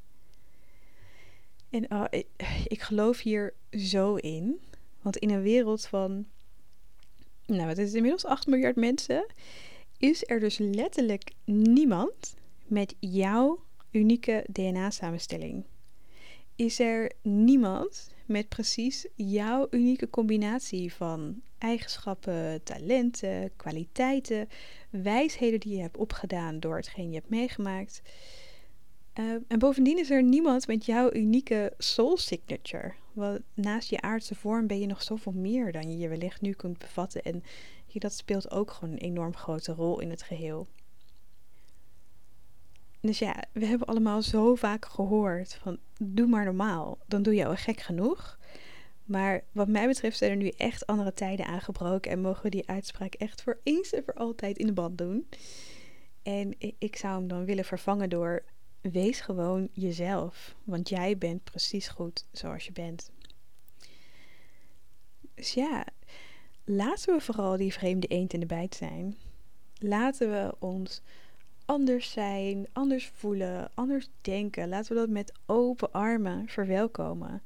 En 1.70 1.86
uh, 1.90 2.04
ik, 2.10 2.28
ik 2.68 2.82
geloof 2.82 3.20
hier 3.20 3.54
zo 3.72 4.16
in. 4.16 4.60
Want 5.02 5.18
in 5.18 5.30
een 5.30 5.42
wereld 5.42 5.88
van, 5.88 6.26
nou 7.48 7.70
het 7.70 7.78
is 7.78 7.94
inmiddels 7.94 8.26
8 8.26 8.48
miljard 8.48 8.76
mensen, 8.76 9.26
is 9.98 10.24
er 10.30 10.40
dus 10.40 10.58
letterlijk 10.58 11.32
niemand 11.46 12.36
met 12.66 12.96
jouw 13.00 13.60
unieke 13.92 14.46
DNA-samenstelling. 14.52 15.64
Is 16.56 16.80
er 16.80 17.12
niemand 17.22 18.14
met 18.26 18.50
precies 18.50 19.08
jouw 19.16 19.68
unieke 19.70 20.10
combinatie 20.10 20.94
van 20.94 21.42
eigenschappen, 21.58 22.64
talenten, 22.64 23.52
kwaliteiten, 23.56 24.50
wijsheden 24.90 25.60
die 25.60 25.76
je 25.76 25.82
hebt 25.82 25.98
opgedaan 25.98 26.60
door 26.60 26.76
hetgeen 26.76 27.10
je 27.10 27.16
hebt 27.16 27.30
meegemaakt. 27.30 28.02
Uh, 29.20 29.36
en 29.48 29.60
bovendien 29.60 29.98
is 29.98 30.10
er 30.10 30.24
niemand 30.24 30.68
met 30.68 30.86
jouw 30.86 31.14
unieke 31.14 31.74
soul 31.78 32.18
signature. 32.18 32.94
Want 33.18 33.40
naast 33.54 33.90
je 33.90 34.02
aardse 34.02 34.36
vorm 34.36 34.68
ben 34.68 34.80
je 34.80 34.86
nog 34.86 35.04
zoveel 35.04 35.32
meer 35.32 35.72
dan 35.72 35.92
je 35.92 35.98
je 35.98 36.08
wellicht 36.08 36.42
nu 36.42 36.52
kunt 36.52 36.78
bevatten. 36.78 37.24
En 37.24 37.44
dat 37.94 38.14
speelt 38.14 38.52
ook 38.52 38.72
gewoon 38.72 38.94
een 38.94 39.00
enorm 39.00 39.36
grote 39.36 39.74
rol 39.74 40.00
in 40.00 40.10
het 40.10 40.22
geheel. 40.22 40.68
Dus 43.00 43.20
ja, 43.20 43.44
we 43.52 43.66
hebben 43.66 43.88
allemaal 43.88 44.22
zo 44.22 44.56
vaak 44.56 44.86
gehoord 44.86 45.54
van 45.54 45.78
doe 46.00 46.28
maar 46.28 46.46
normaal, 46.46 46.98
dan 47.06 47.24
doe 47.24 47.36
je 47.36 47.46
al 47.46 47.56
gek 47.56 47.80
genoeg. 47.80 48.40
Maar 49.04 49.44
wat 49.52 49.68
mij 49.68 49.88
betreft 49.88 50.18
zijn 50.18 50.32
er 50.32 50.38
nu 50.38 50.48
echt 50.48 50.86
andere 50.86 51.14
tijden 51.14 51.46
aangebroken 51.46 52.12
en 52.12 52.22
mogen 52.22 52.44
we 52.44 52.50
die 52.50 52.70
uitspraak 52.70 53.14
echt 53.14 53.42
voor 53.42 53.60
eens 53.64 53.94
en 53.94 54.04
voor 54.04 54.14
altijd 54.14 54.58
in 54.58 54.68
de 54.68 54.74
band 54.74 54.98
doen. 54.98 55.30
En 56.24 56.56
ik 56.78 56.96
zou 56.96 57.14
hem 57.14 57.28
dan 57.28 57.46
willen 57.46 57.66
vervangen 57.66 58.10
door 58.10 58.44
wees 58.82 59.20
gewoon 59.20 59.70
jezelf, 59.74 60.56
want 60.64 60.90
jij 60.90 61.18
bent 61.18 61.44
precies 61.44 61.88
goed 61.88 62.26
zoals 62.32 62.66
je 62.66 62.72
bent. 62.72 63.12
Dus 65.36 65.54
ja, 65.54 65.86
laten 66.64 67.16
we 67.16 67.22
vooral 67.22 67.58
die 67.58 67.74
vreemde 67.74 68.08
eend 68.08 68.34
in 68.34 68.40
de 68.40 68.46
bijt 68.46 68.76
zijn. 68.76 69.18
Laten 69.80 70.32
we 70.32 70.56
ons 70.60 71.02
anders 71.66 72.12
zijn, 72.12 72.68
anders 72.74 73.12
voelen, 73.16 73.70
anders 73.74 74.10
denken. 74.22 74.70
Laten 74.70 74.94
we 74.94 75.00
dat 75.00 75.10
met 75.10 75.34
open 75.46 75.92
armen 75.92 76.48
verwelkomen. 76.48 77.42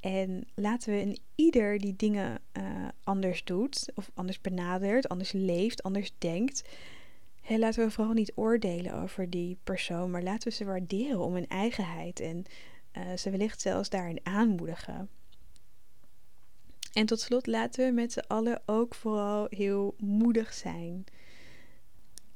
En 0.00 0.44
laten 0.54 0.92
we 0.92 1.00
in 1.00 1.18
ieder 1.34 1.78
die 1.78 1.96
dingen 1.96 2.38
uh, 2.52 2.88
anders 3.04 3.44
doet, 3.44 3.90
of 3.94 4.10
anders 4.14 4.40
benadert, 4.40 5.08
anders 5.08 5.32
leeft, 5.32 5.82
anders 5.82 6.12
denkt. 6.18 6.68
Hè, 7.46 7.58
laten 7.58 7.84
we 7.84 7.90
vooral 7.90 8.12
niet 8.12 8.32
oordelen 8.34 8.94
over 8.94 9.30
die 9.30 9.58
persoon, 9.64 10.10
maar 10.10 10.22
laten 10.22 10.48
we 10.48 10.54
ze 10.54 10.64
waarderen 10.64 11.20
om 11.20 11.34
hun 11.34 11.48
eigenheid 11.48 12.20
en 12.20 12.44
uh, 12.92 13.16
ze 13.16 13.30
wellicht 13.30 13.60
zelfs 13.60 13.88
daarin 13.88 14.20
aanmoedigen. 14.22 15.08
En 16.92 17.06
tot 17.06 17.20
slot 17.20 17.46
laten 17.46 17.86
we 17.86 17.92
met 17.92 18.12
z'n 18.12 18.24
allen 18.26 18.62
ook 18.64 18.94
vooral 18.94 19.46
heel 19.50 19.94
moedig 19.98 20.54
zijn. 20.54 21.04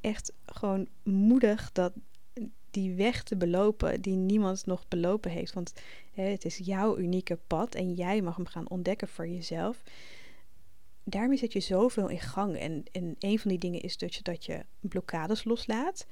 Echt 0.01 0.33
gewoon 0.47 0.89
moedig 1.03 1.73
dat 1.73 1.93
die 2.71 2.95
weg 2.95 3.23
te 3.23 3.37
belopen 3.37 4.01
die 4.01 4.17
niemand 4.17 4.67
nog 4.67 4.89
belopen 4.89 5.31
heeft. 5.31 5.53
Want 5.53 5.73
hè, 6.13 6.23
het 6.23 6.45
is 6.45 6.57
jouw 6.57 6.99
unieke 6.99 7.39
pad 7.47 7.75
en 7.75 7.95
jij 7.95 8.23
mag 8.23 8.37
hem 8.37 8.47
gaan 8.47 8.69
ontdekken 8.69 9.09
voor 9.09 9.29
jezelf. 9.29 9.83
Daarmee 11.11 11.39
zet 11.39 11.53
je 11.53 11.61
zoveel 11.61 12.09
in 12.09 12.21
gang. 12.21 12.57
En, 12.57 12.85
en 12.93 13.17
een 13.19 13.39
van 13.39 13.51
die 13.51 13.59
dingen 13.59 13.81
is 13.81 13.99
dat 13.99 14.15
je, 14.15 14.23
dat 14.23 14.45
je 14.45 14.65
blokkades 14.81 15.45
loslaat. 15.45 16.07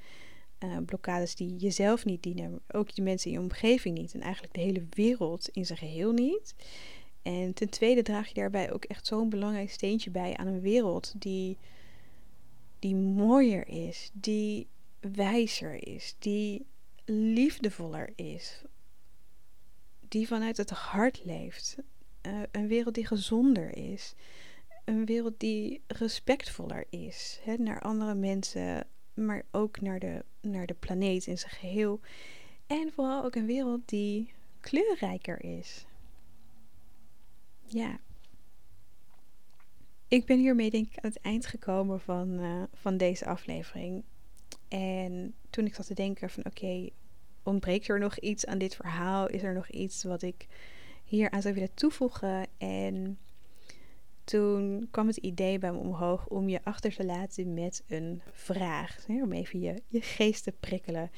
Uh, 0.63 0.77
blokkades 0.85 1.35
die 1.35 1.55
jezelf 1.55 2.05
niet 2.05 2.23
dienen, 2.23 2.61
ook 2.71 2.95
de 2.95 3.01
mensen 3.01 3.31
in 3.31 3.37
je 3.37 3.43
omgeving 3.43 3.97
niet. 3.97 4.13
En 4.13 4.21
eigenlijk 4.21 4.53
de 4.53 4.59
hele 4.59 4.85
wereld 4.89 5.49
in 5.49 5.65
zijn 5.65 5.77
geheel 5.77 6.11
niet. 6.11 6.55
En 7.21 7.53
ten 7.53 7.69
tweede 7.69 8.01
draag 8.01 8.27
je 8.27 8.33
daarbij 8.33 8.71
ook 8.71 8.85
echt 8.85 9.07
zo'n 9.07 9.29
belangrijk 9.29 9.71
steentje 9.71 10.09
bij 10.09 10.37
aan 10.37 10.47
een 10.47 10.61
wereld 10.61 11.13
die, 11.17 11.57
die 12.79 12.95
mooier 12.95 13.67
is, 13.67 14.09
die 14.13 14.67
wijzer 14.99 15.87
is, 15.87 16.15
die 16.19 16.65
liefdevoller 17.05 18.09
is, 18.15 18.61
die 20.07 20.27
vanuit 20.27 20.57
het 20.57 20.69
hart 20.69 21.21
leeft. 21.25 21.77
Uh, 22.21 22.41
een 22.51 22.67
wereld 22.67 22.95
die 22.95 23.07
gezonder 23.07 23.77
is. 23.77 24.13
Een 24.89 25.05
wereld 25.05 25.39
die 25.39 25.81
respectvoller 25.87 26.85
is 26.89 27.39
hè, 27.43 27.55
naar 27.55 27.81
andere 27.81 28.15
mensen, 28.15 28.87
maar 29.13 29.43
ook 29.51 29.81
naar 29.81 29.99
de, 29.99 30.23
naar 30.41 30.65
de 30.65 30.73
planeet 30.73 31.27
in 31.27 31.37
zijn 31.37 31.51
geheel. 31.51 31.99
En 32.67 32.91
vooral 32.93 33.23
ook 33.23 33.35
een 33.35 33.45
wereld 33.45 33.81
die 33.85 34.33
kleurrijker 34.59 35.43
is. 35.43 35.85
Ja. 37.65 37.99
Ik 40.07 40.25
ben 40.25 40.39
hiermee 40.39 40.69
denk 40.69 40.87
ik 40.87 41.03
aan 41.03 41.09
het 41.09 41.21
eind 41.21 41.45
gekomen 41.45 41.99
van, 41.99 42.29
uh, 42.39 42.63
van 42.73 42.97
deze 42.97 43.25
aflevering. 43.25 44.03
En 44.67 45.33
toen 45.49 45.65
ik 45.65 45.75
zat 45.75 45.87
te 45.87 45.93
denken 45.93 46.29
van 46.29 46.45
oké, 46.45 46.89
ontbreekt 47.43 47.87
er 47.87 47.99
nog 47.99 48.19
iets 48.19 48.45
aan 48.45 48.57
dit 48.57 48.75
verhaal? 48.75 49.27
Is 49.27 49.43
er 49.43 49.53
nog 49.53 49.69
iets 49.69 50.03
wat 50.03 50.21
ik 50.21 50.47
hier 51.03 51.29
aan 51.31 51.41
zou 51.41 51.53
willen 51.53 51.73
toevoegen? 51.73 52.47
En 52.57 53.17
toen 54.29 54.87
kwam 54.91 55.07
het 55.07 55.17
idee 55.17 55.59
bij 55.59 55.71
me 55.71 55.77
omhoog 55.77 56.27
om 56.27 56.49
je 56.49 56.63
achter 56.63 56.95
te 56.95 57.05
laten 57.05 57.53
met 57.53 57.83
een 57.87 58.21
vraag. 58.31 59.05
Om 59.07 59.31
even 59.31 59.59
je, 59.59 59.81
je 59.87 60.01
geest 60.01 60.43
te 60.43 60.51
prikkelen. 60.59 61.11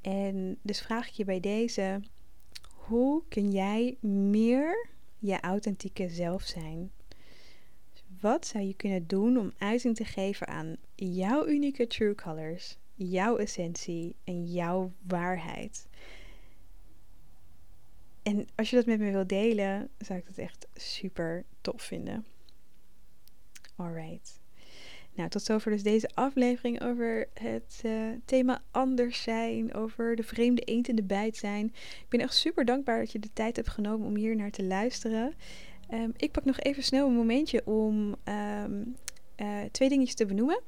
En 0.00 0.58
dus 0.62 0.80
vraag 0.80 1.08
ik 1.08 1.12
je 1.12 1.24
bij 1.24 1.40
deze: 1.40 2.00
hoe 2.70 3.22
kun 3.28 3.50
jij 3.50 3.96
meer 4.00 4.88
je 5.18 5.40
authentieke 5.40 6.08
zelf 6.08 6.42
zijn? 6.42 6.90
Wat 8.20 8.46
zou 8.46 8.64
je 8.64 8.74
kunnen 8.74 9.06
doen 9.06 9.38
om 9.38 9.52
uiting 9.58 9.96
te 9.96 10.04
geven 10.04 10.46
aan 10.46 10.76
jouw 10.94 11.46
unieke 11.46 11.86
true 11.86 12.14
colors, 12.14 12.78
jouw 12.94 13.36
essentie 13.36 14.16
en 14.24 14.44
jouw 14.44 14.92
waarheid? 15.06 15.88
En 18.30 18.46
als 18.54 18.70
je 18.70 18.76
dat 18.76 18.86
met 18.86 18.98
me 18.98 19.10
wilt 19.10 19.28
delen, 19.28 19.88
zou 19.98 20.18
ik 20.18 20.26
dat 20.26 20.38
echt 20.38 20.66
super 20.74 21.44
tof 21.60 21.82
vinden. 21.82 22.26
Alright. 23.76 24.40
Nou, 25.14 25.28
tot 25.28 25.42
zover 25.42 25.70
dus 25.70 25.82
deze 25.82 26.10
aflevering 26.14 26.82
over 26.82 27.28
het 27.34 27.80
uh, 27.86 28.10
thema 28.24 28.62
anders 28.70 29.22
zijn, 29.22 29.74
over 29.74 30.16
de 30.16 30.22
vreemde 30.22 30.62
eend 30.62 30.88
in 30.88 30.96
de 30.96 31.02
bijt 31.02 31.36
zijn. 31.36 31.66
Ik 31.74 32.06
ben 32.08 32.20
echt 32.20 32.34
super 32.34 32.64
dankbaar 32.64 32.98
dat 32.98 33.12
je 33.12 33.18
de 33.18 33.32
tijd 33.32 33.56
hebt 33.56 33.68
genomen 33.68 34.06
om 34.06 34.16
hier 34.16 34.36
naar 34.36 34.50
te 34.50 34.64
luisteren. 34.64 35.34
Um, 35.90 36.12
ik 36.16 36.30
pak 36.30 36.44
nog 36.44 36.58
even 36.58 36.82
snel 36.82 37.06
een 37.06 37.14
momentje 37.14 37.66
om 37.66 38.16
um, 38.24 38.96
uh, 39.36 39.62
twee 39.70 39.88
dingetjes 39.88 40.14
te 40.14 40.26
benoemen. 40.26 40.60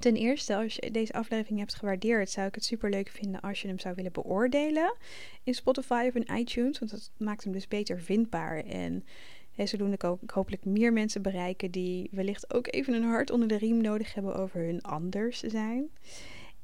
Ten 0.00 0.16
eerste, 0.16 0.56
als 0.56 0.74
je 0.74 0.90
deze 0.90 1.12
aflevering 1.12 1.58
hebt 1.58 1.74
gewaardeerd, 1.74 2.30
zou 2.30 2.46
ik 2.46 2.54
het 2.54 2.64
super 2.64 2.90
leuk 2.90 3.08
vinden 3.08 3.40
als 3.40 3.62
je 3.62 3.68
hem 3.68 3.78
zou 3.78 3.94
willen 3.94 4.12
beoordelen 4.12 4.96
in 5.42 5.54
Spotify 5.54 6.04
of 6.08 6.14
in 6.14 6.36
iTunes. 6.38 6.78
Want 6.78 6.90
dat 6.90 7.10
maakt 7.16 7.44
hem 7.44 7.52
dus 7.52 7.68
beter 7.68 8.00
vindbaar. 8.00 8.64
En 8.64 9.04
hè, 9.52 9.66
zodoende 9.66 9.96
kan 9.96 10.18
ik 10.22 10.30
hopelijk 10.30 10.64
meer 10.64 10.92
mensen 10.92 11.22
bereiken 11.22 11.70
die 11.70 12.08
wellicht 12.10 12.54
ook 12.54 12.66
even 12.70 12.94
een 12.94 13.02
hart 13.02 13.30
onder 13.30 13.48
de 13.48 13.56
riem 13.56 13.80
nodig 13.80 14.14
hebben 14.14 14.34
over 14.34 14.60
hun 14.60 14.82
anders 14.82 15.40
zijn. 15.40 15.90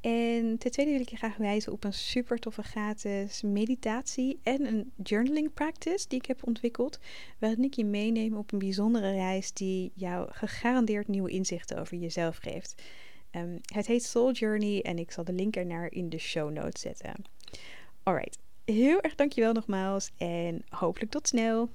En 0.01 0.59
ten 0.59 0.71
tweede 0.71 0.91
wil 0.93 1.01
ik 1.01 1.09
je 1.09 1.17
graag 1.17 1.37
wijzen 1.37 1.73
op 1.73 1.85
een 1.85 1.93
super 1.93 2.39
toffe 2.39 2.63
gratis 2.63 3.43
meditatie 3.43 4.39
en 4.43 4.67
een 4.67 4.93
journaling 5.03 5.53
practice 5.53 6.09
die 6.09 6.19
ik 6.19 6.27
heb 6.27 6.47
ontwikkeld. 6.47 6.99
Waarin 7.39 7.65
ik 7.65 7.75
je 7.75 7.85
meeneem 7.85 8.37
op 8.37 8.53
een 8.53 8.59
bijzondere 8.59 9.13
reis 9.13 9.53
die 9.53 9.91
jou 9.95 10.29
gegarandeerd 10.33 11.09
nieuwe 11.09 11.31
inzichten 11.31 11.79
over 11.79 11.97
jezelf 11.97 12.37
geeft. 12.37 12.83
Um, 13.37 13.61
het 13.75 13.87
heet 13.87 14.05
Soul 14.05 14.33
Journey 14.33 14.83
en 14.83 14.99
ik 14.99 15.11
zal 15.11 15.25
de 15.25 15.33
link 15.33 15.57
ernaar 15.57 15.93
in 15.93 16.09
de 16.09 16.19
show 16.19 16.51
notes 16.51 16.81
zetten. 16.81 17.25
Alright, 18.03 18.39
heel 18.65 19.01
erg 19.01 19.15
dankjewel 19.15 19.53
nogmaals 19.53 20.11
en 20.17 20.65
hopelijk 20.69 21.11
tot 21.11 21.29
snel. 21.29 21.71